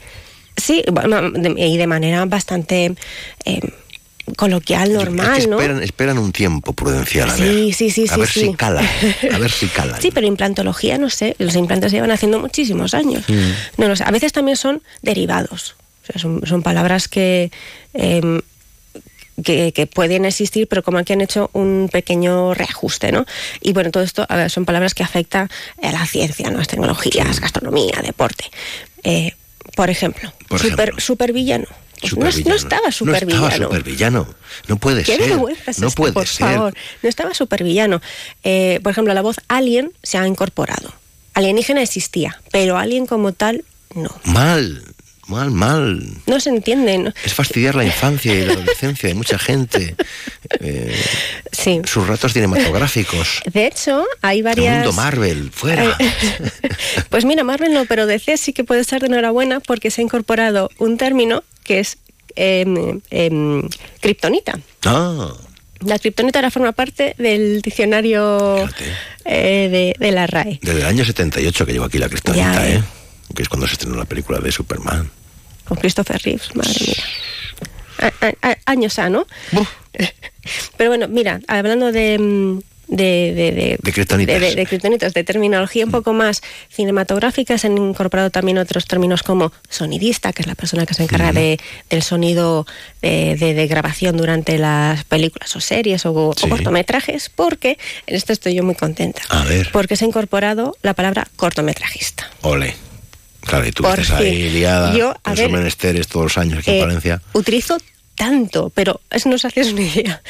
[0.58, 2.95] Sí, bueno, y de manera bastante
[3.45, 3.60] eh,
[4.38, 5.60] coloquial normal, Es que ¿no?
[5.60, 7.49] esperan, esperan un tiempo prudencial, a ver.
[7.49, 8.39] Sí, sí, sí, a sí, ver sí.
[8.41, 8.82] si cala,
[9.32, 9.99] a ver si cala.
[9.99, 13.24] Sí, pero implantología, no sé, los implantes se llevan haciendo muchísimos años.
[13.28, 13.82] Mm.
[13.82, 14.04] No lo sé.
[14.06, 15.76] A veces también son derivados.
[16.04, 17.51] O sea, son, son palabras que,
[17.93, 18.41] em,
[19.43, 23.26] que, que pueden existir, pero como aquí han hecho un pequeño reajuste, ¿no?
[23.62, 25.49] Y bueno, todo esto a ver, son palabras que afectan
[25.82, 26.60] a la ciencia, ¿no?
[26.60, 28.45] las tecnologías, gastronomía, deporte.
[29.04, 29.34] Eh,
[29.76, 31.01] por ejemplo, Por super, ejemplo.
[31.01, 31.66] supervillano.
[32.01, 33.47] Pues no, no estaba No supervillano.
[33.47, 34.36] estaba supervillano.
[34.68, 35.32] No puede Qué ser.
[35.32, 35.47] es no
[35.88, 36.47] esta, puede por ser.
[36.47, 36.74] favor.
[37.01, 38.01] No estaba supervillano.
[38.43, 40.93] Eh, por ejemplo, la voz alien se ha incorporado.
[41.34, 43.64] Alienígena existía, pero alien como tal,
[43.95, 44.09] no.
[44.26, 44.84] Mal,
[45.28, 46.03] mal, mal.
[46.28, 46.97] No se entiende.
[46.97, 47.13] ¿no?
[47.24, 49.95] Es fastidiar la infancia y la adolescencia de mucha gente.
[50.59, 50.95] Eh,
[51.51, 51.82] Sí.
[51.86, 53.41] sus ratos cinematográficos.
[53.53, 54.76] De hecho, hay El varias...
[54.78, 55.97] mundo Marvel, fuera.
[57.09, 60.03] Pues mira, Marvel no, pero DC sí que puede estar de enhorabuena porque se ha
[60.03, 61.97] incorporado un término que es
[62.36, 62.99] em,
[64.01, 64.59] kriptonita.
[64.86, 65.32] Ah,
[65.82, 68.67] La kriptonita ahora forma parte del diccionario
[69.26, 70.59] eh, de, de la RAE.
[70.61, 72.84] desde el año 78 que llegó aquí la cristalita, Ya, ¿eh?
[73.36, 75.09] Que es cuando se estrenó la película de Superman.
[75.65, 77.03] Con Christopher Reeves, madre mía.
[77.99, 79.26] A- a- a- años A, ¿no?
[80.78, 82.17] Pero bueno, mira, hablando de...
[82.19, 88.57] mm, De, de, de, De de- terminología un poco más cinematográfica, se han incorporado también
[88.57, 91.59] otros términos como sonidista, que es la persona que se encarga de,
[91.89, 92.67] del sonido
[93.01, 98.34] de, de- de grabación durante las películas o series o, o cortometrajes, porque en esto
[98.34, 99.21] estoy yo muy contenta.
[99.30, 102.30] A ver, Porque se ha incorporado la palabra cortometrajista.
[102.41, 102.76] ole.
[103.45, 106.77] Claro, y tú estás ahí liada Yo, a ver, menesteres todos los años aquí en
[106.77, 107.21] Eh, Valencia.
[107.33, 107.77] Utilizo
[108.15, 110.21] tanto, pero eso no os hacéis una idea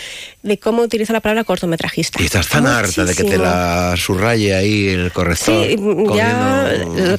[0.41, 2.21] de cómo utilizo la palabra cortometrajista.
[2.21, 5.67] Y estás tan harta de que te la subraye ahí el corrector.
[5.67, 6.71] Sí, mm, ya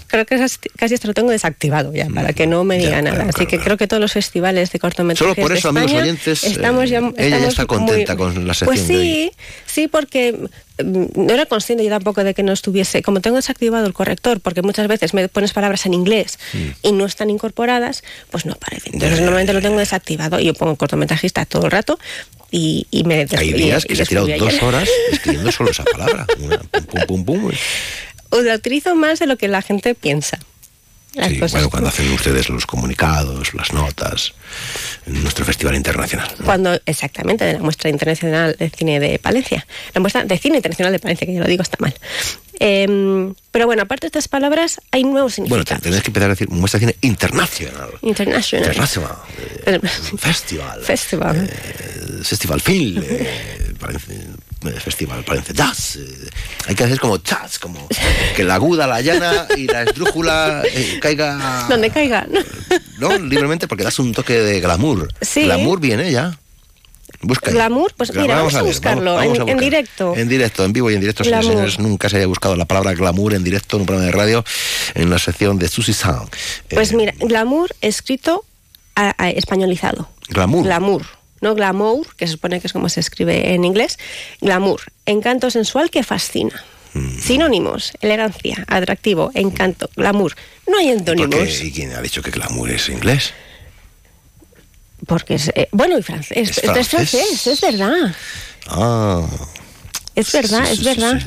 [0.07, 3.26] creo que casi- hasta lo tengo desactivado ya, para que no me diga nada.
[3.28, 6.03] Así que creo que todos los festivales de cortometrajes Solo por de eso, amigos España
[6.05, 9.32] oyentes, estamos ya, eh, ella ya está contenta muy- con la sección Pues de sí,
[9.66, 10.45] sí, porque mm,
[10.83, 14.62] no era consciente yo tampoco de que no estuviese, como tengo desactivado el corrector, porque
[14.62, 16.39] muchas veces me pones palabras en inglés
[16.83, 18.91] y no están incorporadas, pues no aparece.
[18.93, 21.99] Entonces normalmente lo tengo desactivado y yo pongo cortometrajista todo el rato
[22.51, 24.64] y, y me Hay y- días que y se ha tirado dos ayer.
[24.64, 26.27] horas escribiendo solo esa palabra.
[26.41, 27.53] Una, pum, pum, pum, pum.
[28.31, 30.39] O la utilizo más de lo que la gente piensa.
[31.15, 31.53] Las Sí, cosas.
[31.53, 34.35] bueno, cuando hacen ustedes los comunicados, las notas,
[35.07, 36.29] en nuestro festival internacional.
[36.45, 39.67] Cuando, exactamente, de la muestra internacional de cine de Palencia.
[39.95, 41.95] La muestra de cine internacional de Palencia, que yo lo digo, está mal.
[42.61, 45.83] Em, pero bueno, aparte de estas palabras, hay nuevos Bueno, significados.
[45.83, 47.91] te- tenés que empezar a decir muestra de cine internacional.
[48.03, 48.65] International.
[48.65, 49.17] Internacional.
[49.65, 49.81] Pero-
[50.19, 50.81] Festival.
[50.83, 51.49] Festival.
[51.51, 53.05] eh, Festival Film.
[54.67, 55.97] eh, Festival parece jazz.
[55.97, 56.31] eh,
[56.67, 57.87] hay que hacer como jazz, como
[58.37, 62.27] que la aguda, la llana y la esdrújula eh, caiga Donde caiga.
[62.99, 63.19] ¿no?
[63.19, 65.09] libremente porque das un toque de glamour.
[65.21, 65.43] Sí.
[65.45, 66.39] Glamour viene ya.
[67.21, 67.51] Busca.
[67.51, 69.61] Glamour, pues mira, vamos a ver, buscarlo vamos- vamos en- a en buscar.
[69.65, 70.15] directo.
[70.17, 71.79] En directo, en vivo y en directo, señores señores.
[71.79, 74.45] Nunca se haya buscado la palabra glamour en directo en un programa de radio
[74.95, 76.29] en la sección de Susie Sound.
[76.69, 78.45] Pues mira, glamour escrito
[78.95, 80.11] a- a- españolizado.
[80.29, 80.65] Glamour.
[80.65, 81.03] Glamour.
[81.45, 83.99] No glamour, que se supone que es como se escribe en inglés.
[84.40, 84.80] Glamour.
[85.05, 86.64] Encanto sensual que fascina.
[86.95, 87.18] Mm.
[87.18, 90.34] Sinónimos, elegancia, atractivo, encanto, glamour.
[90.66, 91.34] No hay ¿Por antónimos.
[91.59, 91.64] qué?
[91.66, 93.34] ¿Y quién ha dicho que glamour es inglés?
[95.07, 96.36] Porque es, eh, bueno, y francés.
[96.51, 97.47] Es Esto es francés.
[97.47, 98.14] es verdad.
[98.68, 99.26] Ah,
[100.14, 101.20] Es verdad, es verdad.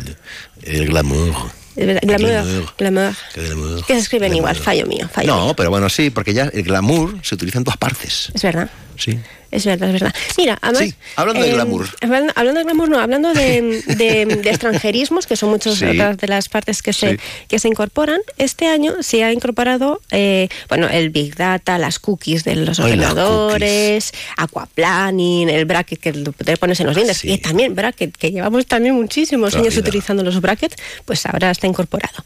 [0.64, 1.36] el glamour.
[1.76, 2.00] Verdad.
[2.02, 2.74] Glamour, Glamour.
[2.78, 3.16] glamour.
[3.36, 3.86] Qué glamour.
[3.86, 5.46] Que se escriben igual, fallo mío, fallo mío.
[5.48, 8.32] No, pero bueno, sí, porque ya el glamour se utiliza en todas partes.
[8.34, 8.68] Es verdad.
[8.98, 9.20] Sí.
[9.58, 10.16] Es verdad, es verdad.
[10.38, 11.90] Mira, además, Sí, hablando de eh, glamour.
[12.02, 15.86] Hablando, hablando de glamour, no, hablando de, de- de extranjerismos, que son muchas Sí.
[15.86, 17.18] otras de las partes que se, Sí.
[17.48, 22.44] que se incorporan, este año se ha incorporado, eh, bueno, el Big Data, las cookies
[22.44, 27.76] de los las ordenadores, aquaplaning, el bracket que te pones en los dientes, y también
[27.76, 32.24] bracket, que llevamos también muchísimos años utilizando los brackets, pues ahora está incorporado.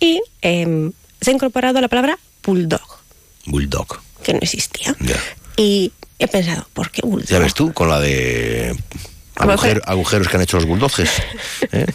[0.00, 2.80] Y em, se ha incorporado la palabra bulldog,
[3.46, 4.00] Bulldog.
[4.22, 4.94] que no existía.
[5.56, 7.28] Y he pensado, ¿por qué bulldog?
[7.28, 8.76] Ya ves tú, con la de
[9.36, 10.98] agujer- agujeros que han hecho los bulldogs,
[11.72, 11.86] ¿eh?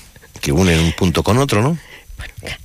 [0.41, 1.77] que unen un punto con otro, ¿no?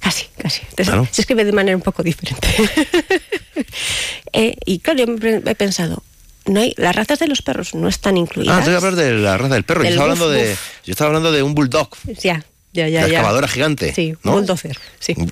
[0.00, 0.61] Casi, casi.
[0.70, 1.09] Entonces, Claro.
[1.11, 2.48] Se escribe de manera un poco diferente.
[4.32, 6.02] Eh, y claro, yo me- he pensado,
[6.46, 8.59] no hay, las razas de los perros no están incluidas.
[8.59, 9.82] Ah, tengo que hablar de la raza del perro.
[9.82, 10.54] Yo estaba, hablando de,
[10.84, 11.88] yo estaba hablando de un bulldog,
[12.22, 13.02] Ya, ya, ya.
[13.02, 13.18] la ya.
[13.18, 13.92] excavadora gigante.
[13.94, 14.32] Sí, ¿no?
[14.32, 15.14] bulldozer, sí.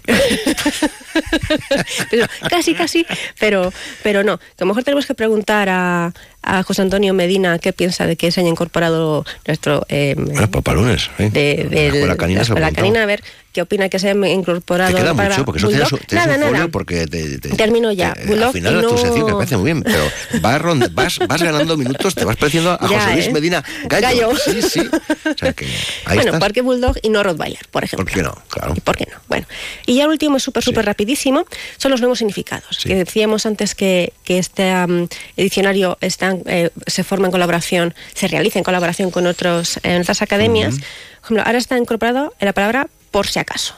[2.11, 3.07] Pero casi, casi,
[3.39, 3.73] pero,
[4.03, 4.39] pero no.
[4.39, 6.13] Que a lo mejor tenemos que preguntar a,
[6.47, 9.85] a José Antonio Medina qué piensa de que se haya incorporado nuestro...
[9.89, 11.29] Eh, bueno, papalunes, ¿eh?
[11.31, 13.23] de, de, la escuela canina, la escuela canina, a ver
[13.53, 16.07] qué opina que se haya incorporado Te queda para mucho, porque eso tienes, Bulldog.
[16.07, 16.69] tienes nada, un folio nada.
[16.71, 18.13] porque te, te- Termino ya.
[18.13, 20.05] te- Bulldog al final y es tu no- sección, que me parece muy bien, pero
[20.43, 23.33] vas, vas, vas ganando minutos, te vas pareciendo a Ya, José Luis ¿eh?
[23.33, 24.07] Medina Gallo.
[24.29, 24.33] Gallo.
[24.37, 24.81] Sí, sí.
[24.81, 25.65] O sea que
[26.05, 26.41] ahí bueno, estás.
[26.41, 28.05] Parque Bulldog y no Rottweiler, por ejemplo.
[28.05, 28.35] ¿Por qué no?
[28.51, 28.75] Claro.
[28.85, 29.19] ¿Por qué no?
[29.29, 29.47] Bueno,
[29.87, 31.47] y ya el último, súper, súper rapidísimo,
[31.79, 32.81] son los nuevos significados.
[32.85, 38.29] Que decíamos antes que, que este am, diccionario está, eh, se forma en colaboración, se
[38.29, 40.75] realiza en colaboración con otros, en otras academias.
[40.77, 43.75] Por ejemplo, ahora está incorporado la palabra por si acaso.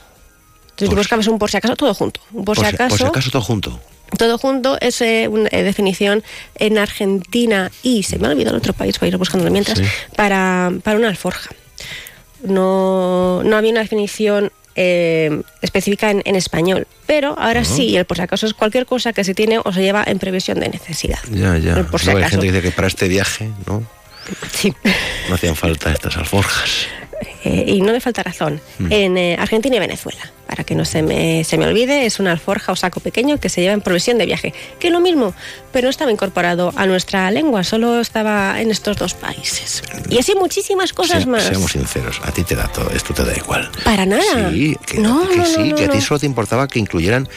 [0.71, 2.21] Entonces, Por tú buscabas un por si acaso, todo junto.
[2.33, 2.89] Un por, si acaso.
[2.91, 3.81] por si acaso todo junto.
[4.17, 6.23] Todo junto es eh, una eh, definición
[6.55, 9.79] en Argentina y se me ha olvidado el otro país, voy a ir buscándolo mientras,
[9.79, 9.85] Sí.
[10.17, 11.51] para, para una alforja.
[12.43, 18.17] No, no había una definición eh, específica en, en español, pero ahora sí, el por
[18.17, 21.19] si acaso es cualquier cosa que se tiene o se lleva en previsión de necesidad.
[21.33, 21.77] Ya, ya.
[21.79, 22.31] El por si hay acaso.
[22.41, 23.83] gente que dice que para este viaje, ¿no?
[24.53, 24.73] Sí.
[25.29, 26.87] No hacían falta estas alforjas.
[27.45, 28.61] Eh, y no me falta razón.
[28.79, 28.93] Mm.
[28.93, 32.33] En eh, Argentina y Venezuela, para que no se me, se me olvide, es una
[32.33, 35.35] alforja o saco pequeño que se lleva en provisión de viaje, que es lo mismo,
[35.73, 39.83] pero no estaba incorporado a nuestra lengua, solo estaba en estos dos países.
[40.09, 41.45] Y así muchísimas cosas Se- más.
[41.45, 43.71] Seamos sinceros, a ti te da todo, esto te da igual.
[43.85, 44.51] Para nada.
[44.51, 47.29] Sí, que, no, que no, sí, no, que a ti solo te importaba que incluyeran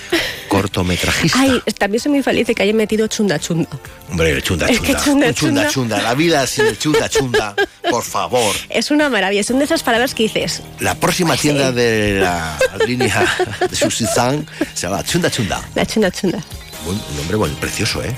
[0.47, 1.41] cortometrajistas.
[1.41, 3.67] Ay, también soy muy feliz de que hayan metido chunda chunda.
[4.09, 5.03] Hombre, el chunda Es que chunda.
[5.03, 5.69] chunda, un chunda chunda.
[5.97, 6.01] chunda.
[6.01, 7.55] La vida sin el chunda chunda.
[7.89, 8.55] Por favor.
[8.69, 10.61] Es una maravilla, son de esas palabras que dices.
[10.79, 12.57] La próxima tienda de la
[13.01, 13.37] línea
[13.69, 15.61] de Susizan se llama Chunda Chunda.
[15.75, 16.39] La chunda chunda.
[16.85, 18.13] Un nombre bueno, precioso, ¿eh?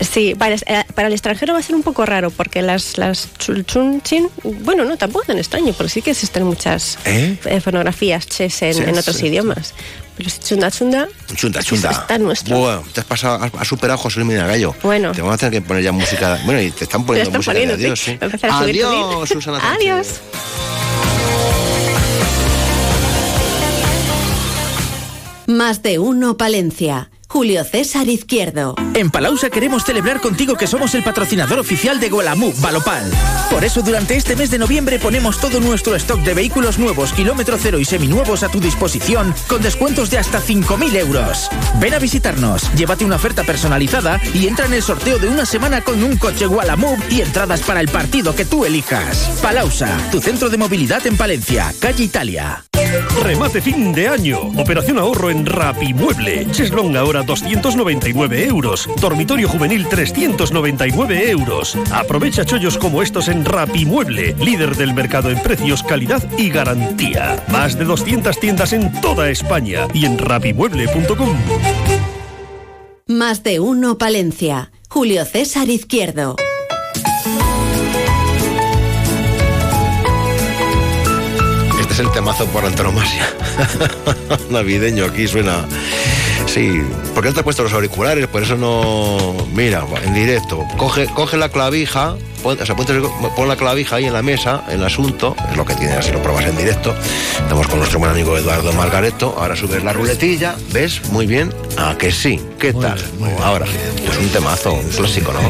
[0.00, 3.28] Sí, para, eh, para el extranjero va a ser un poco raro porque las, las
[3.38, 7.38] chun chin, bueno, no, tampoco es tan extraño, porque sí que existen muchas ¿Eh?
[7.44, 9.26] eh, fonografías ches en, Sí, en otros sí.
[9.26, 9.74] idiomas.
[10.16, 11.06] Pero si chunda chunda,
[11.36, 11.90] Chunda chunda.
[11.90, 12.58] está nuestro.
[12.58, 14.74] Bueno, te has pasado, has, superado a José Luis Gallo.
[14.82, 15.12] Bueno.
[15.12, 16.38] Te vamos a tener que poner ya música.
[16.46, 18.18] Bueno, y te están Te poniendo están música poniendo, de adiós, sí.
[18.20, 19.42] Va a Adiós, subir.
[19.42, 19.80] Susana Sánchez.
[19.80, 21.61] Adiós.
[25.46, 27.10] Más de uno Palencia.
[27.32, 28.74] Julio César Izquierdo.
[28.92, 33.10] En Palausa queremos celebrar contigo que somos el patrocinador oficial de Gualamú, Balopal.
[33.48, 37.56] Por eso durante este mes de noviembre ponemos todo nuestro stock de vehículos nuevos, kilómetro
[37.58, 41.48] cero y seminuevos a tu disposición con descuentos de hasta 5.000 euros.
[41.80, 45.80] Ven a visitarnos, llévate una oferta personalizada y entra en el sorteo de una semana
[45.80, 49.40] con un coche Gualamú y entradas para el partido que tú elijas.
[49.40, 52.62] Palausa, tu centro de movilidad en Palencia, calle Italia.
[53.22, 54.40] Remate fin de año.
[54.56, 56.46] Operación ahorro en Rapimueble.
[56.50, 58.88] Cheslong ahora 299 euros.
[59.00, 61.76] Dormitorio juvenil 399 euros.
[61.92, 67.42] Aprovecha chollos como estos en Rapimueble, líder del mercado en precios, calidad y garantía.
[67.48, 71.36] Más de 200 tiendas en toda España y en rapimueble.com.
[73.08, 74.72] Más de uno Palencia.
[74.88, 76.36] Julio César Izquierdo.
[81.80, 83.26] Este es el temazo por antonomasia.
[84.50, 85.66] Navideño, aquí suena.
[86.52, 86.82] Sí,
[87.14, 89.34] porque no te has puesto los auriculares, por eso no.
[89.54, 93.00] Mira, en directo, coge, coge la clavija, pon, o sea, ponte-
[93.34, 96.20] pon la clavija ahí en la mesa, el asunto, es lo que tiene, así lo
[96.22, 96.94] pruebas en directo.
[97.38, 101.00] Estamos con nuestro buen amigo Eduardo Margareto, ahora subes la ruletilla, ¿ves?
[101.10, 101.54] Muy bien.
[101.78, 102.98] Ah, que sí, ¿qué tal?
[103.42, 103.64] ahora,
[104.04, 105.40] pues un temazo, un clásico, ¿no?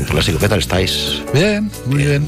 [0.00, 1.20] Un clásico, ¿qué tal estáis?
[1.34, 2.26] Bien, muy bien.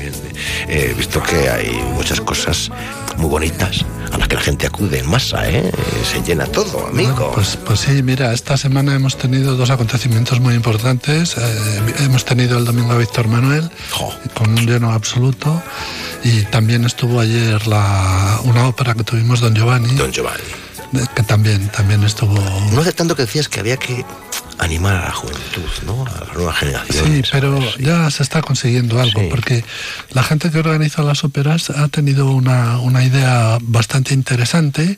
[0.99, 2.71] Visto que hay muchas cosas
[3.19, 5.71] muy bonitas a las que la gente acude en masa, ¿eh?
[6.11, 7.15] Se llena todo, amigo.
[7.15, 11.37] Bueno, pues, pues sí, mira, esta semana hemos tenido dos acontecimientos muy importantes.
[11.37, 13.69] Eh, hemos tenido el domingo a Víctor Manuel,
[14.35, 15.63] con un lleno absoluto,
[16.25, 19.95] y también estuvo ayer la, una ópera que tuvimos, Don Giovanni.
[19.95, 20.45] Don Giovanni.
[21.15, 22.35] Que también, también estuvo...
[22.73, 24.07] No hace tanto que decías que había que
[24.59, 26.05] animar a la juventud, ¿no?
[26.05, 27.07] A la nueva generación.
[27.07, 29.65] Sí, pero ya se está consiguiendo algo, porque
[30.11, 34.97] la gente que organiza las óperas ha tenido una, una idea bastante interesante,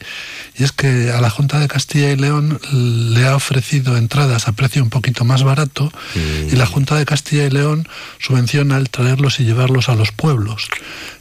[0.56, 4.52] y es que a la Junta de Castilla y León le ha ofrecido entradas a
[4.52, 7.88] precio un poquito más barato, y la Junta de Castilla y León
[8.18, 10.68] subvenciona el traerlos y llevarlos a los pueblos.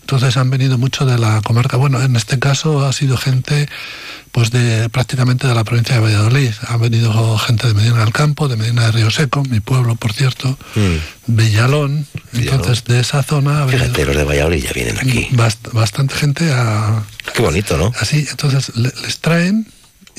[0.09, 1.77] Entonces han venido mucho de la comarca.
[1.77, 3.69] Bueno, en este caso ha sido gente
[4.31, 6.49] pues de prácticamente de la provincia de Valladolid.
[6.67, 10.11] Ha venido gente de Medina del Campo, de Medina de Río Seco, mi pueblo, por
[10.13, 10.57] cierto,
[11.27, 12.07] Villalón.
[12.33, 15.27] Entonces, de esa zona ha venido Fíjate, los de Valladolid ya vienen aquí.
[15.31, 17.03] bast- bastante gente a...
[17.35, 17.91] Qué bonito, ¿no?
[17.99, 19.67] Así, entonces le- les traen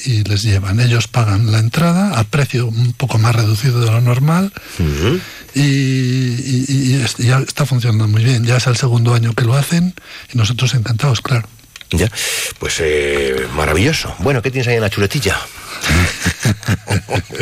[0.04, 0.80] y les llevan.
[0.80, 4.52] Ellos pagan la entrada a precio un poco más reducido de lo normal
[5.54, 8.44] y, y- y es- ya está funcionando muy bien.
[8.44, 9.94] Ya es el segundo año que lo hacen
[10.32, 11.48] y nosotros encantados, claro.
[11.92, 12.08] Ya,
[12.60, 14.14] pues eh, maravilloso.
[14.20, 15.36] Bueno, ¿qué tienes ahí en la chuletilla?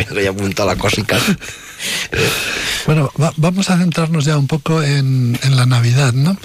[0.22, 1.18] Ya apunta la cosica.
[2.86, 6.38] Bueno, vamos a centrarnos ya un poco en, en, la Navidad, ¿no?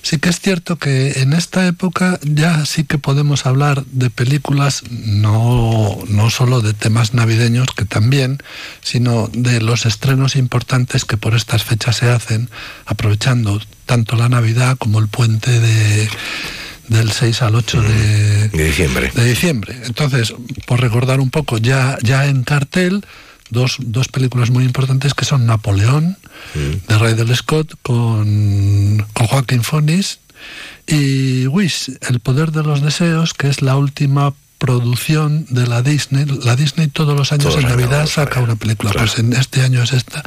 [0.00, 4.84] Sí que es cierto que en esta época ya sí que podemos hablar de películas,
[4.90, 8.38] no, no solo de temas navideños, que también,
[8.80, 12.48] sino de los estrenos importantes que por estas fechas se hacen,
[12.86, 16.08] aprovechando tanto la Navidad como el puente de
[16.88, 19.10] del 6 al 8 de, de, diciembre.
[19.14, 19.76] De diciembre.
[19.84, 20.34] Entonces,
[20.66, 23.04] por recordar un poco, ya, ya en cartel,
[23.52, 26.16] dos, dos películas muy importantes que son Napoleón,
[26.54, 30.18] de Ridley Scott, con, con Joaquín Phoenix,
[30.86, 36.24] y Wish, El Poder de los Deseos, que es la última producción de la Disney.
[36.24, 39.92] La Disney todos los años en Navidad saca una película, pues en este año es
[39.92, 40.22] esta,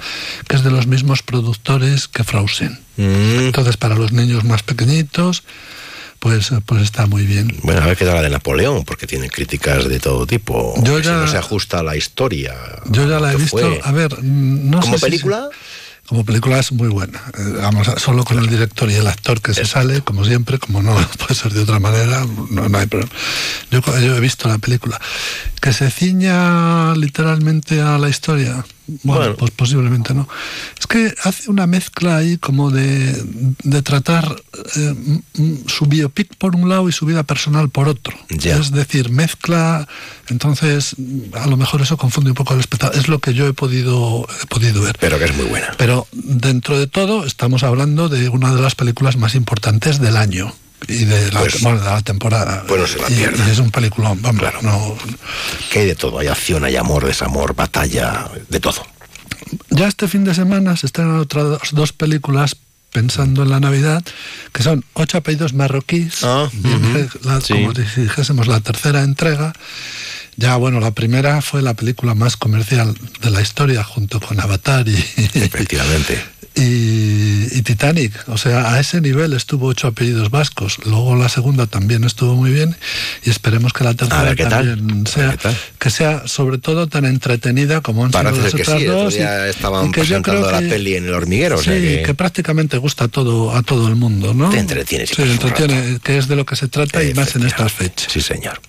[0.48, 2.80] que es de los mismos productores que Frozen.
[2.98, 5.44] Entonces, para los niños más pequeñitos,
[6.20, 7.56] pues, pues está muy bien.
[7.64, 10.74] Bueno, a ver qué tal la de Napoleón, porque tiene críticas de todo tipo.
[10.84, 12.56] Yo ya, no se ajusta a la historia.
[12.86, 13.60] Yo ya la he visto.
[13.84, 15.50] A ver, no ¿Como película?
[16.08, 17.20] como película es muy buena.
[17.38, 20.84] Eh, vamos, solo con el director y el actor que se sale, como siempre, como
[20.84, 23.12] no puede ser de otra manera, no, hay problema.
[23.72, 25.00] Yo, yo, he visto la película.
[25.62, 28.64] Que se ciña literalmente a la historia,
[29.04, 30.28] bueno, pues posiblemente no.
[30.80, 33.24] Es que hace una mezcla ahí como de,
[33.64, 34.36] de tratar
[34.76, 34.96] eh,
[35.68, 38.16] su biopic por un lado y su vida personal por otro.
[38.30, 39.88] Es decir, mezcla,
[40.30, 40.96] entonces
[41.34, 42.96] a lo mejor eso confunde un poco al espectador.
[42.96, 44.98] Es lo que yo he podido, he podido ver.
[45.00, 45.72] Pero que es muy buena.
[45.78, 50.54] Pero dentro de todo estamos hablando de una de las películas más importantes del año
[50.88, 52.64] y de la, pues, bueno, de la temporada.
[52.68, 54.62] Bueno, se la y, y es un peliculón, vamos, claro.
[54.62, 54.98] no...
[55.72, 58.86] Que hay de todo, hay acción, hay amor, desamor, batalla, de todo.
[59.70, 62.58] Ya este fin de semana se estrenan otras dos películas
[62.92, 64.04] pensando en la Navidad,
[64.54, 67.26] que son Ocho apellidos marroquíes, ah, uh -huh.
[67.26, 67.54] la, sí.
[67.54, 69.52] como si dijésemos la tercera entrega.
[70.38, 74.88] Ya, bueno, la primera fue la película más comercial de la historia, junto con Avatar
[74.88, 74.96] y...
[74.96, 76.24] Efectivamente.
[76.58, 80.78] Y, y, Titanic, o sea, a ese nivel estuvo ocho apellidos vascos.
[80.86, 82.78] Luego la segunda también estuvo muy bien
[83.24, 85.08] y esperemos que la tercera también tal?
[85.08, 85.38] sea
[85.78, 89.14] que sea sobre todo tan entretenida como han Parece sido las otras sí, dos.
[89.16, 91.58] Ya estaban que yo presentando creo la que, peli en el hormiguero.
[91.58, 92.04] Sí, o sea que...
[92.04, 92.14] que...
[92.14, 94.50] prácticamente gusta a todo a todo el mundo, ¿no?
[94.50, 97.74] Te entretiene, sí, entretiene, que es de lo que se trata y más en estas
[97.74, 98.14] fechas.
[98.14, 98.62] Sí, señor.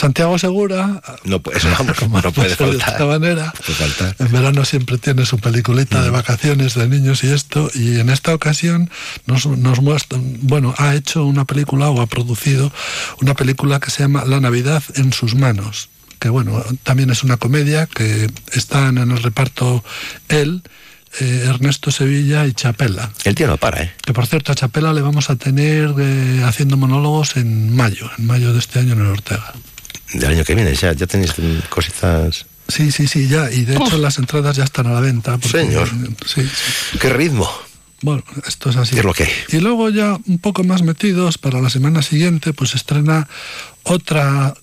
[0.00, 2.70] Santiago Segura, no, vamos, como no puede faltar.
[2.70, 4.16] De esta manera, puede faltar.
[4.18, 6.04] en verano siempre tiene su peliculita mm.
[6.04, 8.90] de vacaciones de niños y esto, y en esta ocasión
[9.26, 12.72] nos, nos muestra, bueno, ha hecho una película o ha producido
[13.20, 17.36] una película que se llama La Navidad en sus manos, que bueno, también es una
[17.36, 19.84] comedia que están en el reparto
[20.30, 20.62] él,
[21.20, 23.10] eh, Ernesto Sevilla y Chapela.
[23.24, 23.92] El tío no para, ¿eh?
[24.02, 28.26] Que por cierto, a Chapela le vamos a tener eh, haciendo monólogos en mayo, en
[28.26, 29.52] mayo de este año en el Ortega
[30.12, 31.34] del año que viene, ya, ya tenéis
[31.68, 32.46] cositas.
[32.68, 33.50] Sí, sí, sí, ya.
[33.50, 33.98] Y de hecho oh.
[33.98, 35.38] las entradas ya están a la venta.
[35.38, 35.88] Porque, Señor.
[36.26, 36.98] Sí, sí.
[36.98, 37.50] ¿Qué ritmo?
[38.02, 38.92] Bueno, esto es así.
[38.92, 39.30] ¿Qué es lo que hay?
[39.52, 43.28] Y luego ya un poco más metidos, para la semana siguiente, pues estrena
[43.82, 44.54] otra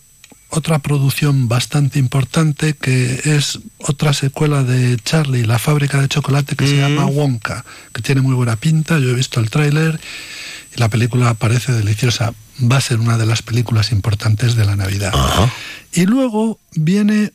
[0.49, 6.65] otra producción bastante importante que es otra secuela de Charlie, la fábrica de chocolate que
[6.65, 6.67] mm.
[6.67, 9.99] se llama Wonka, que tiene muy buena pinta, yo he visto el tráiler
[10.73, 14.75] y la película parece deliciosa va a ser una de las películas importantes de la
[14.75, 15.11] Navidad.
[15.13, 15.51] Ajá.
[15.93, 17.33] Y luego viene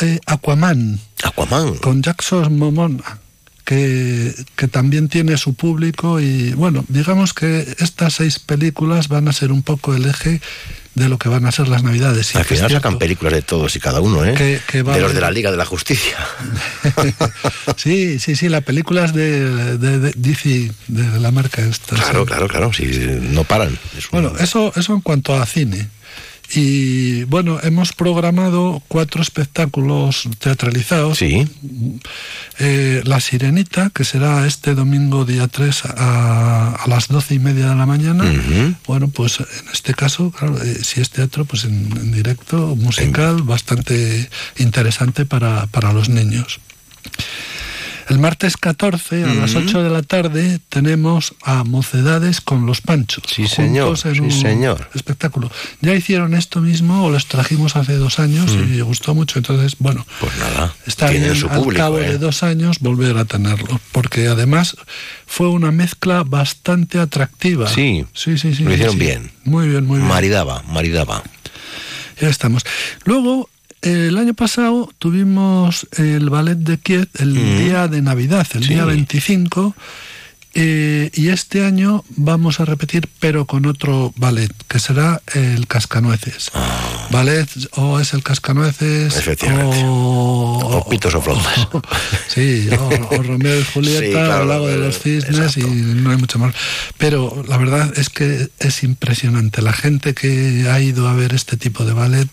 [0.00, 1.00] eh, Aquaman.
[1.22, 1.76] Aquaman.
[1.76, 3.18] Con Jackson Momoa.
[3.64, 9.34] Que, que, también tiene su público y bueno, digamos que estas seis películas van a
[9.34, 10.40] ser un poco el eje
[10.98, 12.34] de lo que van a ser las navidades.
[12.36, 14.34] Al final sacan películas de todos y cada uno, ¿eh?
[14.34, 16.16] Que, que de los de la Liga de la Justicia.
[17.76, 21.96] sí, sí, sí, la película es de, de, de DC, de, la marca esta.
[21.96, 22.26] Claro, sí.
[22.26, 22.86] claro, claro, sí,
[23.30, 23.78] no paran.
[23.96, 24.22] Es un...
[24.22, 25.88] Bueno, eso, eso en cuanto a cine.
[26.54, 31.18] Y bueno, hemos programado cuatro espectáculos teatralizados.
[31.18, 31.46] Sí.
[32.58, 37.68] Eh, la Sirenita, que será este domingo día 3 a, a las doce y media
[37.68, 38.24] de la mañana.
[38.24, 38.76] Uh -huh.
[38.86, 43.40] Bueno, pues en este caso, claro, eh, si es teatro, pues en, en directo, musical,
[43.40, 43.46] en...
[43.46, 46.60] bastante interesante para, para los niños.
[48.08, 49.40] El martes 14 a uh -huh.
[49.40, 53.24] las 8 de la tarde tenemos a Mocedades con los Panchos.
[53.28, 53.98] Sí, señor.
[54.04, 54.88] En sí, un señor.
[54.94, 55.50] Espectáculo.
[55.82, 58.76] Ya hicieron esto mismo o los trajimos hace dos años uh -huh.
[58.76, 59.38] y gustó mucho.
[59.38, 60.74] Entonces, bueno, pues nada.
[60.86, 62.08] Está bien su al público, cabo ¿eh?
[62.08, 63.78] de dos años volver a tenerlo.
[63.92, 64.76] Porque además
[65.26, 67.68] fue una mezcla bastante atractiva.
[67.68, 68.54] Sí, sí, sí.
[68.54, 69.00] sí lo hicieron sí.
[69.00, 69.30] bien.
[69.44, 70.08] Muy bien, muy bien.
[70.08, 71.22] Maridaba, maridaba.
[72.20, 72.64] Ya estamos.
[73.04, 73.48] Luego
[73.82, 77.58] el año pasado tuvimos el ballet de Kiev el mm.
[77.58, 78.74] día de Navidad, el sí.
[78.74, 79.74] día 25,
[80.60, 86.50] Eh, y este año vamos a repetir, pero con otro ballet, que será el Cascanueces.
[86.54, 87.06] Ah.
[87.10, 89.14] Ballet o es el Cascanueces
[89.84, 90.80] o...
[90.84, 91.68] O pitos o flautas.
[92.28, 95.62] sí, o, o Romeo y Julieta, Sí, claro, o Lago de eh, los Cisnes y
[95.62, 96.54] no hay mucho más.
[96.96, 99.62] Pero la verdad es que es impresionante.
[99.62, 102.28] La gente que ha ido a ver este tipo de ballet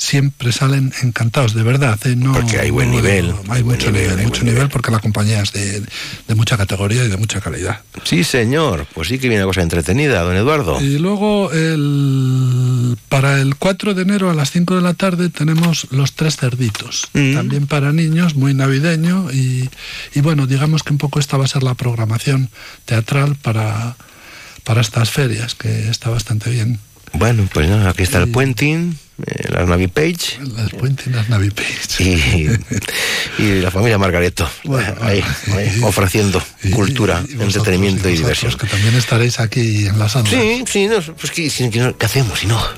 [0.00, 1.98] siempre salen encantados, de verdad.
[2.06, 2.16] ¿eh?
[2.16, 5.42] No, Porque hay buen no nivel, Hay, mucho nivel, hay mucho nivel porque la compañía
[5.42, 5.82] es de,
[6.26, 7.82] de mucha categoría y de mucha calidad.
[8.04, 8.86] Sí, señor.
[8.94, 10.80] Pues sí que viene cosa entretenida, don Eduardo.
[10.80, 15.86] Y luego el, para el 4 de enero a las 5 de la tarde tenemos
[15.90, 17.34] Los Tres Cerditos, Mm.
[17.34, 19.68] también para niños, muy navideño y,
[20.14, 22.48] y bueno, digamos que un poco esta va a ser la programación
[22.86, 23.96] teatral para,
[24.64, 26.78] para estas ferias, que está bastante bien.
[27.12, 28.30] Bueno, pues nada, aquí está el
[29.48, 30.38] la Navi Page.
[30.40, 32.02] El puenting, las Navi Page.
[32.02, 32.48] Y,
[33.42, 34.48] y la familia Margareto.
[35.00, 36.42] ahí, ahí, ofreciendo
[36.74, 38.56] cultura, entretenimiento y diversión.
[38.56, 40.30] Que también estaréis aquí enlasando.
[40.30, 42.60] Sí, sí, no, pues ¿qué, si- que no- ¿qué hacemos si no?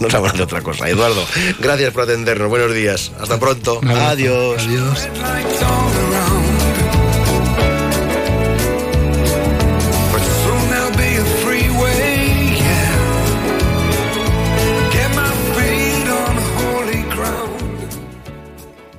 [0.00, 0.88] No hablamos de otra cosa.
[0.88, 1.26] Eduardo,
[1.60, 2.48] gracias por atendernos.
[2.48, 3.10] Buenos días.
[3.20, 3.80] Hasta pronto.
[3.84, 4.62] Adiós.
[4.66, 5.08] Adiós.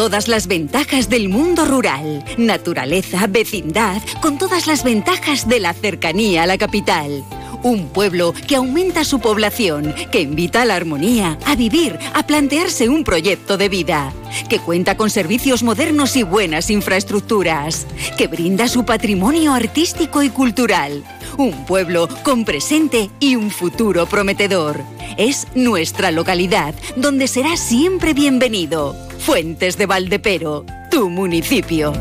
[0.00, 6.44] todas las ventajas del mundo rural, naturaleza, vecindad, con todas las ventajas de la cercanía
[6.44, 7.22] a la capital.
[7.62, 12.88] Un pueblo que aumenta su población, que invita a la armonía, a vivir, a plantearse
[12.88, 14.14] un proyecto de vida,
[14.48, 17.86] que cuenta con servicios modernos y buenas infraestructuras,
[18.16, 21.04] que brinda su patrimonio artístico y cultural.
[21.36, 24.80] Un pueblo con presente y un futuro prometedor.
[25.18, 28.96] Es nuestra localidad, donde será siempre bienvenido.
[29.18, 31.92] Fuentes de Valdepero, tu municipio.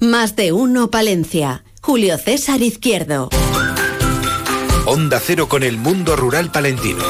[0.00, 1.64] Más de uno Palencia.
[1.82, 3.30] Julio César Izquierdo.
[4.84, 7.02] Onda Cero con el mundo rural palentino.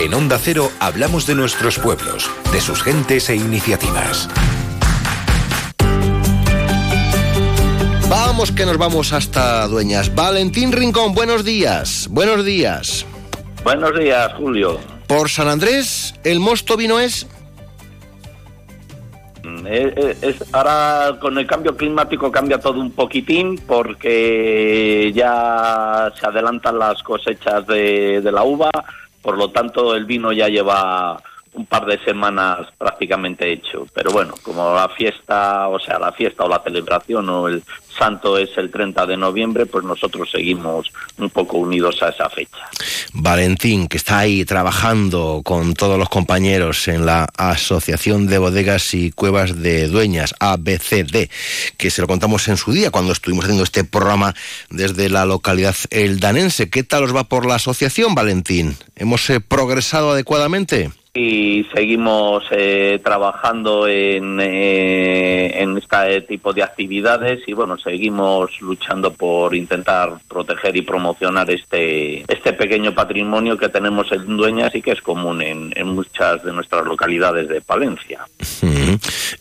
[0.00, 4.28] En Onda Cero hablamos de nuestros pueblos, de sus gentes e iniciativas.
[8.08, 10.12] Vamos que nos vamos hasta Dueñas.
[10.14, 12.08] Valentín Rincón, buenos días.
[12.10, 13.06] Buenos días.
[13.62, 14.80] Buenos días, Julio.
[15.06, 17.26] Por San Andrés, el mosto vino es.
[19.44, 26.12] Mm, eh, eh, es- ahora con el cambio climático cambia todo un poquitín porque ya
[26.18, 28.70] se adelantan las cosechas de, de la uva,
[29.20, 31.20] por lo tanto el vino ya lleva
[31.54, 33.86] un par de semanas prácticamente hecho.
[33.92, 37.62] Pero bueno, como la fiesta, o sea, la fiesta o la celebración o el
[37.96, 42.68] santo es el 30 de noviembre, pues nosotros seguimos un poco unidos a esa fecha.
[43.12, 49.10] Valentín, que está ahí trabajando con todos los compañeros en la Asociación de Bodegas y
[49.10, 51.28] Cuevas de Dueñas, ABCD,
[51.76, 54.34] que se lo contamos en su día cuando estuvimos haciendo este programa
[54.70, 56.70] desde la localidad eldanense.
[56.70, 58.76] ¿Qué tal os va por la asociación, Valentín?
[58.96, 60.90] ¿Hemos eh, progresado adecuadamente?
[61.14, 69.12] Y seguimos eh, trabajando en, eh, en este tipo de actividades y bueno seguimos luchando
[69.12, 74.92] por intentar proteger y promocionar este este pequeño patrimonio que tenemos en Dueñas y que
[74.92, 78.20] es común en, muchas de nuestras localidades de Palencia.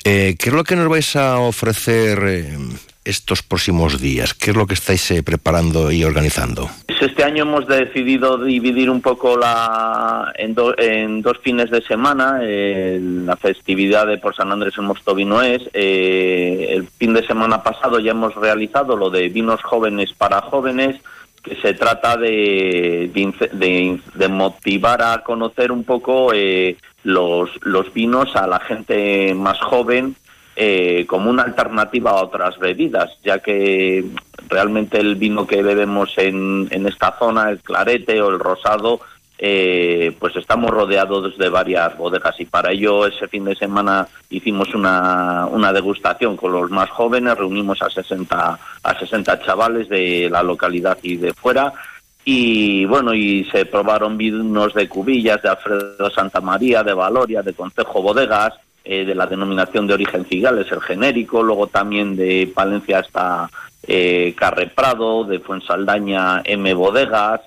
[0.04, 2.58] Eh, ¿Qué es lo que nos vais a ofrecer eh,
[3.06, 4.34] estos próximos días?
[4.34, 6.70] ¿Qué es lo que estáis preparando y organizando?
[7.02, 11.82] Pues Este año hemos decidido dividir un poco la en, do- en dos fines de
[11.82, 17.64] semana la festividad de por San Andrés en Mostovino es eh, el fin de semana
[17.64, 20.98] pasado ya hemos realizado lo de vinos jóvenes para jóvenes
[21.42, 27.50] que se trata de, de, ince- de- de motivar a conocer un poco eh, los,
[27.64, 30.16] los vinos a la gente más joven
[30.64, 34.06] eh, como una alternativa a otras bebidas, ya que
[34.48, 39.00] realmente el vino que bebemos en, en esta zona, el clarete o el rosado,
[39.40, 42.40] eh, pues estamos rodeados de varias bodegas.
[42.40, 47.82] Y para ello ese fin de semana hicimos una, degustación con los más jóvenes, reunimos
[47.82, 51.74] a 60, a 60 chavales de la localidad y de fuera.
[52.24, 57.54] Y bueno, y se probaron vinos de Cubillas, de Alfredo Santa María, de Valoria, de
[57.54, 58.54] Concejo Bodegas,
[58.84, 63.50] eh, de la denominación de origen Cigales, el genérico, luego también de Palencia hasta
[63.88, 67.42] eh, Carre Prado, de Fuensaldaña M Bodegas.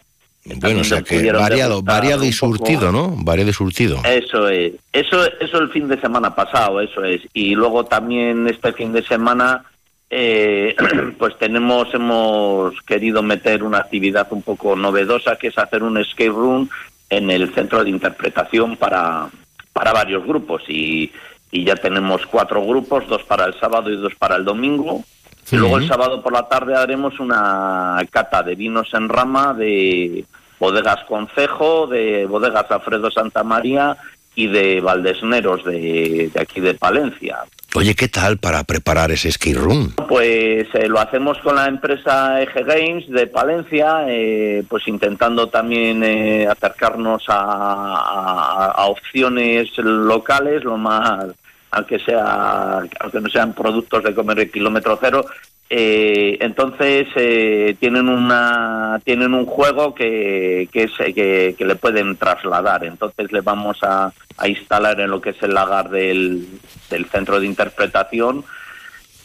[0.56, 3.15] Bueno, o sea que variado, variado y surtido, ¿no?
[3.16, 4.02] Variado y surtido.
[4.05, 7.23] Eso es, eso, eso el fin de semana pasado, eso es.
[7.32, 9.65] Y luego también este fin de semana
[10.11, 10.77] eh,
[11.19, 16.28] pues tenemos, hemos querido meter una actividad un poco novedosa, que es hacer un escape
[16.28, 16.69] room
[17.11, 19.28] en el centro de interpretación para,
[19.74, 20.62] para varios grupos.
[20.68, 21.12] Y,
[21.51, 25.05] y ya tenemos cuatro grupos, dos para el sábado y dos para el domingo.
[25.52, 30.24] Y luego el sábado por la tarde haremos una cata de vinos en rama de
[30.59, 33.98] bodegas Concejo, de bodegas Alfredo Santa María
[34.35, 37.39] y de Valdesneros de, de aquí de Palencia.
[37.77, 39.93] Oye, ¿qué tal para preparar ese ski room?
[40.09, 46.05] Pues eh, lo hacemos con la empresa Eje Games de Palencia, eh, pues intentando también
[46.05, 51.27] eh, acercarnos a, a, opciones locales, lo más,
[51.73, 55.27] aunque sea, aunque no sean productos de comer de kilómetro cero,
[55.70, 62.16] eh, entonces eh, tienen una tienen un juego que, que, es, que, que, le pueden
[62.16, 62.84] trasladar.
[62.84, 66.46] Entonces le vamos a, a, instalar en lo que es el lagar del,
[66.90, 68.44] del centro de interpretación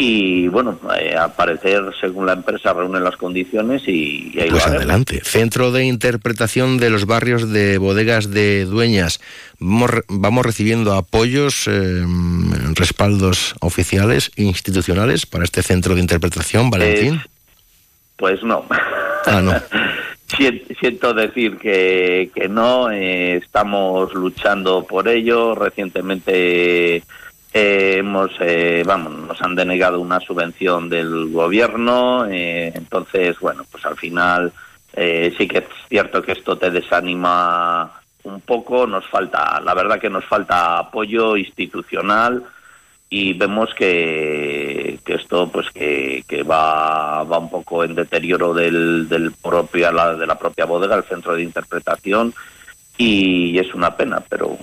[0.01, 4.65] y bueno, eh, al parecer, según la empresa, reúne las condiciones y, y ahí Pues
[4.65, 5.19] adelante.
[5.25, 9.19] Centro de Interpretación de los Barrios de Bodegas de Dueñas.
[9.59, 12.05] Vamos, vamos recibiendo apoyos, eh,
[12.75, 17.15] respaldos oficiales, institucionales para este centro de interpretación, Valentín.
[17.15, 17.29] Eh,
[18.15, 18.65] pues no.
[19.25, 19.53] Ah, no.
[20.79, 25.55] Siento decir que, que no, eh, estamos luchando por ello.
[25.55, 27.03] Recientemente
[27.53, 33.85] eh, hemos, eh, vamos, nos han denegado una subvención del gobierno, eh, entonces, bueno, pues
[33.85, 34.53] al final
[34.93, 37.91] eh, sí que es cierto que esto te desanima
[38.23, 42.43] un poco, nos falta, la verdad que nos falta apoyo institucional
[43.09, 49.09] y vemos que, que esto pues que, que va, va un poco en deterioro del,
[49.09, 52.33] del propia, la, de la propia bodega, el centro de interpretación
[52.97, 54.57] y es una pena, pero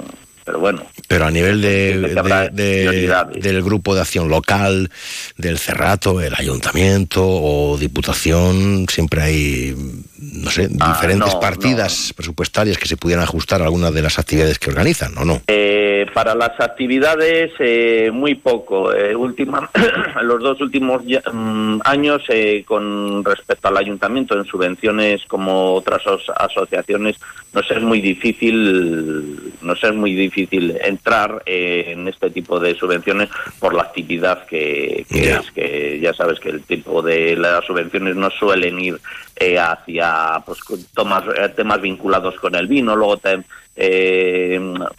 [0.46, 0.86] pero bueno.
[1.08, 4.90] Pero a nivel de, de, de, del grupo de acción local,
[5.36, 9.76] del Cerrato, el ayuntamiento o diputación, siempre hay,
[10.18, 12.16] no sé, ah, diferentes no, partidas no.
[12.16, 15.42] presupuestarias que se pudieran ajustar a algunas de las actividades que organizan, ¿o no?
[15.46, 18.92] Eh, para las actividades, eh, muy poco.
[18.92, 19.70] Eh, última,
[20.22, 21.02] los dos últimos
[21.32, 26.02] um, años, eh, con respecto al ayuntamiento, en subvenciones como otras
[26.38, 27.16] asociaciones,
[27.52, 33.30] nos es muy difícil, nos es muy difícil entrar eh, en este tipo de subvenciones
[33.58, 35.38] por la actividad que, que yeah.
[35.38, 39.00] es, que ya sabes que el tipo de las subvenciones no suelen ir
[39.38, 39.58] eh,
[40.06, 40.60] hacia pues
[40.94, 43.42] tomas, eh, temas vinculados con el vino, luego te,
[43.76, 44.58] eh,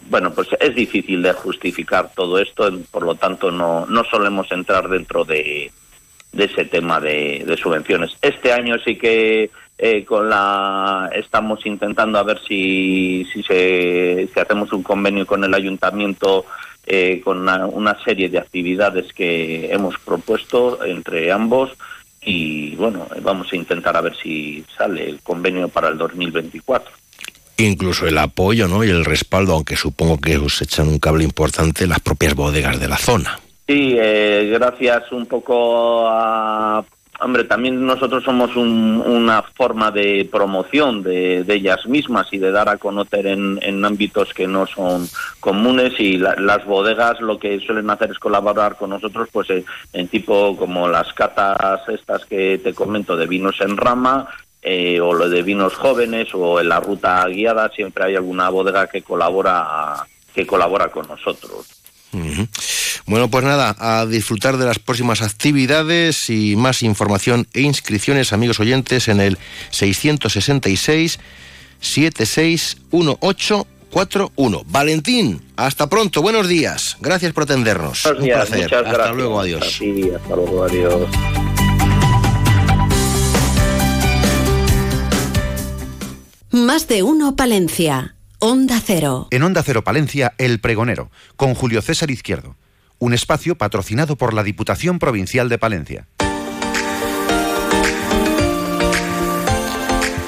[0.10, 4.88] bueno, pues es difícil de justificar todo esto, por lo tanto no, no solemos entrar
[4.88, 5.72] dentro de,
[6.38, 8.12] ese tema de, subvenciones.
[8.22, 14.72] Este año sí que eh, con la estamos intentando a ver si si, se, hacemos
[14.74, 16.46] un convenio con el ayuntamiento
[16.86, 21.72] eh, con una, serie de actividades que hemos propuesto entre ambos
[22.28, 26.92] y bueno vamos a intentar a ver si sale el convenio para el 2024
[27.58, 28.84] incluso el apoyo ¿no?
[28.84, 32.88] y el respaldo aunque supongo que os echan un cable importante las propias bodegas de
[32.88, 36.86] la zona Sí, eh, gracias un poco a
[37.20, 42.52] Hombre, también nosotros somos un, una forma de promoción de, de, ellas mismas y de
[42.52, 45.08] dar a conocer en, ámbitos que no son
[45.40, 49.66] comunes y la, las bodegas lo que suelen hacer es colaborar con nosotros pues en,
[49.94, 54.28] en tipo como las catas estas que te comento de vinos en rama
[54.62, 58.88] eh, o lo de vinos jóvenes o en la ruta guiada siempre hay alguna bodega
[58.88, 61.77] que colabora que colabora con nosotros.
[62.14, 62.48] Uh -huh.
[63.06, 68.60] Bueno, pues nada, a disfrutar de las próximas actividades y más información e inscripciones, amigos
[68.60, 69.38] oyentes, en el
[69.72, 71.20] 666
[71.80, 74.64] 761841.
[74.68, 76.98] Valentín, hasta pronto, buenos días.
[77.00, 78.04] Gracias por atendernos.
[78.04, 78.64] Buenos días, Un placer.
[78.66, 79.16] Muchas hasta gracias.
[79.16, 79.76] luego, adiós.
[79.78, 81.08] Sí, hasta luego, adiós.
[86.52, 88.16] Más de uno Palencia.
[88.40, 89.28] Onda Cero.
[89.32, 92.56] En Onda Cero Palencia, El Pregonero, con Julio César Izquierdo.
[93.00, 96.08] Un espacio patrocinado por la Diputación Provincial de Palencia.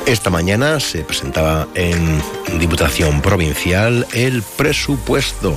[0.07, 2.19] Esta mañana se presentaba en
[2.57, 5.55] Diputación Provincial el presupuesto,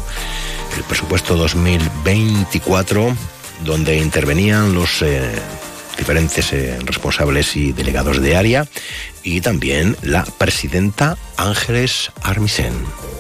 [0.77, 3.17] el presupuesto 2024,
[3.65, 5.33] donde intervenían los eh,
[6.03, 8.67] diferentes eh, responsables y delegados de área
[9.23, 12.73] y también la presidenta Ángeles Armisen.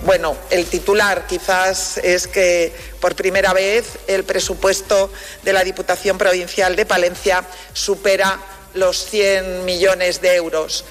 [0.04, 5.12] Bueno, el titular quizás es que por primera vez el presupuesto
[5.44, 8.36] de la Diputación Provincial de Palencia supera
[8.74, 10.84] los 100 millones de euros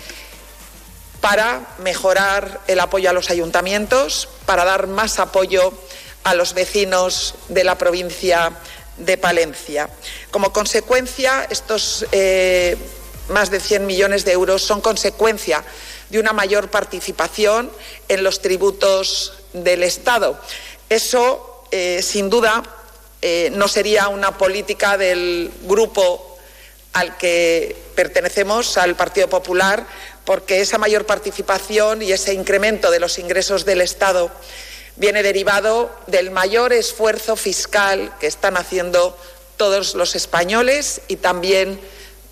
[1.19, 5.73] para mejorar el apoyo a los ayuntamientos, para dar más apoyo
[6.23, 8.53] a los vecinos de la provincia
[8.97, 9.89] de Palencia.
[10.31, 12.77] Como consecuencia, estos eh,
[13.29, 15.63] más de 100 millones de euros son consecuencia
[16.09, 17.71] de una mayor participación
[18.09, 20.39] en los tributos del Estado.
[20.89, 22.63] Eso, eh, sin duda,
[23.21, 26.37] eh, no sería una política del grupo
[26.93, 29.85] al que pertenecemos, al Partido Popular,
[30.25, 34.31] porque esa mayor participación y ese incremento de los ingresos del Estado
[35.01, 39.17] viene derivado del mayor esfuerzo fiscal que están haciendo
[39.57, 41.81] todos los españoles y también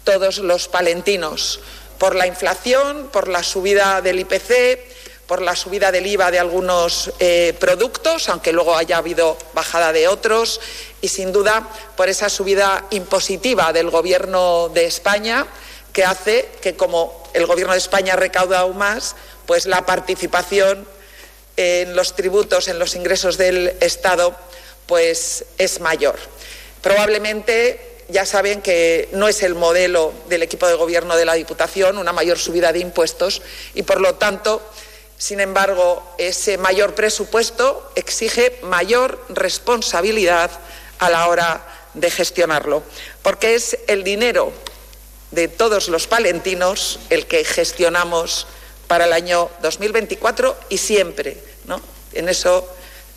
[0.03, 1.61] todos los palentinos,
[1.97, 4.81] por la inflación, por la subida del IPC,
[5.25, 10.07] por la subida del IVA de algunos eh, productos, aunque luego haya habido bajada de
[10.07, 10.61] otros,
[11.01, 11.67] y sin duda
[11.97, 15.47] por esa subida impositiva del Gobierno de España,
[15.91, 19.15] que hace que como el Gobierno de España recauda aún más,
[19.47, 20.87] pues la participación
[21.59, 24.33] en los tributos, en los ingresos del Estado,
[24.85, 26.17] pues es mayor.
[26.81, 31.97] Probablemente ya saben que no es el modelo del equipo de gobierno de la Diputación
[31.97, 33.41] una mayor subida de impuestos
[33.73, 34.61] y, por lo tanto,
[35.17, 40.49] sin embargo, ese mayor presupuesto exige mayor responsabilidad
[40.99, 42.83] a la hora de gestionarlo,
[43.21, 44.53] porque es el dinero
[45.31, 48.47] de todos los palentinos el que gestionamos
[48.89, 51.37] para el año 2024 y siempre
[52.13, 52.67] en eso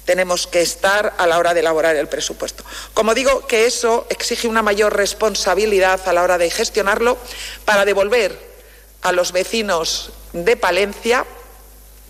[0.05, 2.63] tenemos que estar a la hora de elaborar el presupuesto.
[2.93, 7.17] Como digo, que eso exige una mayor responsabilidad a la hora de gestionarlo
[7.65, 8.39] para devolver
[9.01, 11.25] a los vecinos de Palencia,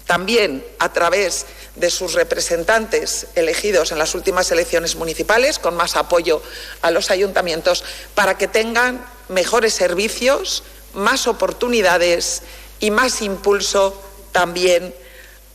[0.06, 6.42] también a través de sus representantes elegidos en las últimas elecciones municipales, con más apoyo
[6.80, 7.84] a los ayuntamientos,
[8.16, 10.64] para que tengan mejores servicios,
[10.94, 12.42] más oportunidades
[12.82, 13.94] y más impulso
[14.32, 14.92] también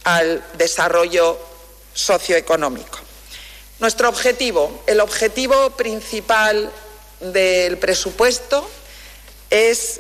[0.06, 1.38] al desarrollo
[1.94, 3.00] socioeconómico.
[3.80, 6.72] Nuestro objetivo, el objetivo principal
[7.20, 8.68] del presupuesto
[9.50, 10.00] es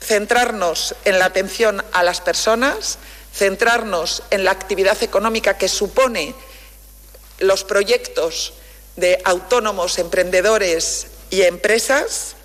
[0.00, 2.98] centrarnos en la atención a las personas,
[3.34, 6.32] centrarnos en la actividad económica que supone
[7.40, 8.52] los proyectos
[8.94, 12.36] de autónomos, emprendedores y empresas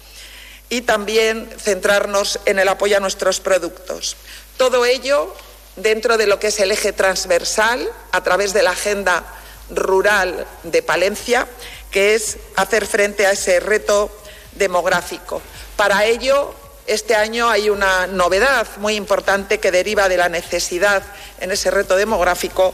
[0.70, 4.18] y también centrarnos en el apoyo a nuestros productos.
[4.58, 5.34] Todo ello
[5.76, 9.24] dentro de lo que es el eje transversal a través de la agenda
[9.70, 11.48] rural de Palencia,
[11.92, 14.10] que es hacer frente a ese reto
[14.54, 15.42] demográfico.
[15.76, 16.54] Para ello,
[16.88, 21.04] este año hay una novedad muy importante que deriva de la necesidad
[21.40, 22.74] en ese reto demográfico,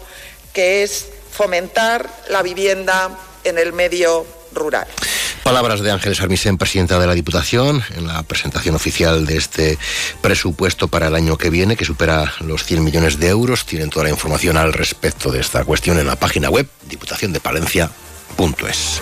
[0.53, 3.09] que es fomentar la vivienda
[3.43, 4.25] en el medio
[5.43, 9.77] Palabras de Ángeles Armisen, presidenta de la Diputación, en la presentación oficial de este
[10.21, 13.65] presupuesto para el año que viene, que supera los 100 millones de euros.
[13.65, 19.01] Tienen toda la información al respecto de esta cuestión en la página web diputaciondepalencia.es.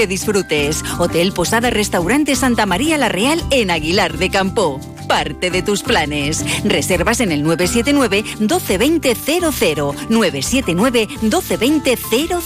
[0.07, 0.83] disfrutes.
[0.99, 4.79] Hotel Posada Restaurante Santa María La Real en Aguilar de Campo.
[5.07, 6.45] Parte de tus planes.
[6.63, 11.97] Reservas en el 979 1220 00 979 1220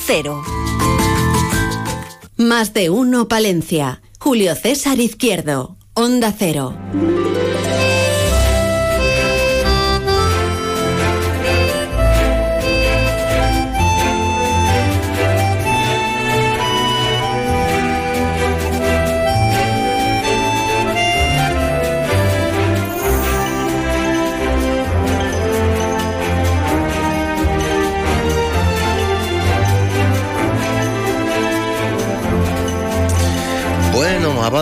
[0.06, 0.44] 00.
[2.38, 4.02] Más de uno Palencia.
[4.20, 5.78] Julio César Izquierdo.
[5.94, 6.76] Onda Cero.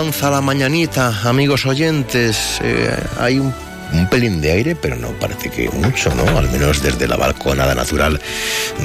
[0.03, 2.59] Avanza la mañanita, amigos oyentes.
[2.61, 3.53] Eh, hay un,
[3.93, 6.37] un pelín de aire, pero no parece que mucho, ¿no?
[6.37, 8.19] Al menos desde la balconada natural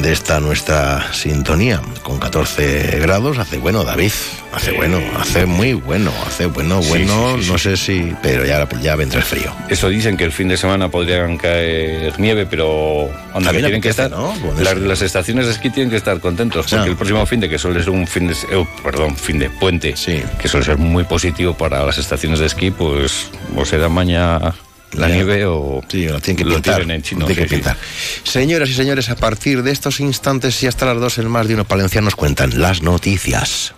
[0.00, 1.80] de esta nuestra sintonía.
[2.02, 4.12] Con 14 grados hace bueno, David.
[4.52, 8.46] Hace bueno, hace muy bueno, hace bueno, Sí, bueno, sí, sí, no sé si, pero
[8.46, 9.54] ya, ya vendrá el frío.
[9.68, 13.90] Eso dicen que el fin de semana podrían caer nieve, pero anda, que tienen que
[13.90, 14.10] estar.
[14.10, 14.34] ¿no?
[14.58, 17.58] Las, las estaciones de esquí tienen que estar contentos, porque el próximo fin de que
[17.58, 19.94] suele ser un fin de, eh, perdón, fin de puente,
[20.40, 24.54] que suele ser muy positivo para las estaciones de esquí, pues o se da maña
[24.92, 26.76] la nieve o Sí, lo tienen que lo pintar.
[26.76, 27.26] tienen en chino.
[27.26, 27.60] tienen que sí, sí.
[27.62, 27.76] pintar.
[28.24, 31.54] Señoras y señores, a partir de estos instantes y hasta las dos, el más de
[31.54, 33.74] uno Palencia nos cuentan las noticias.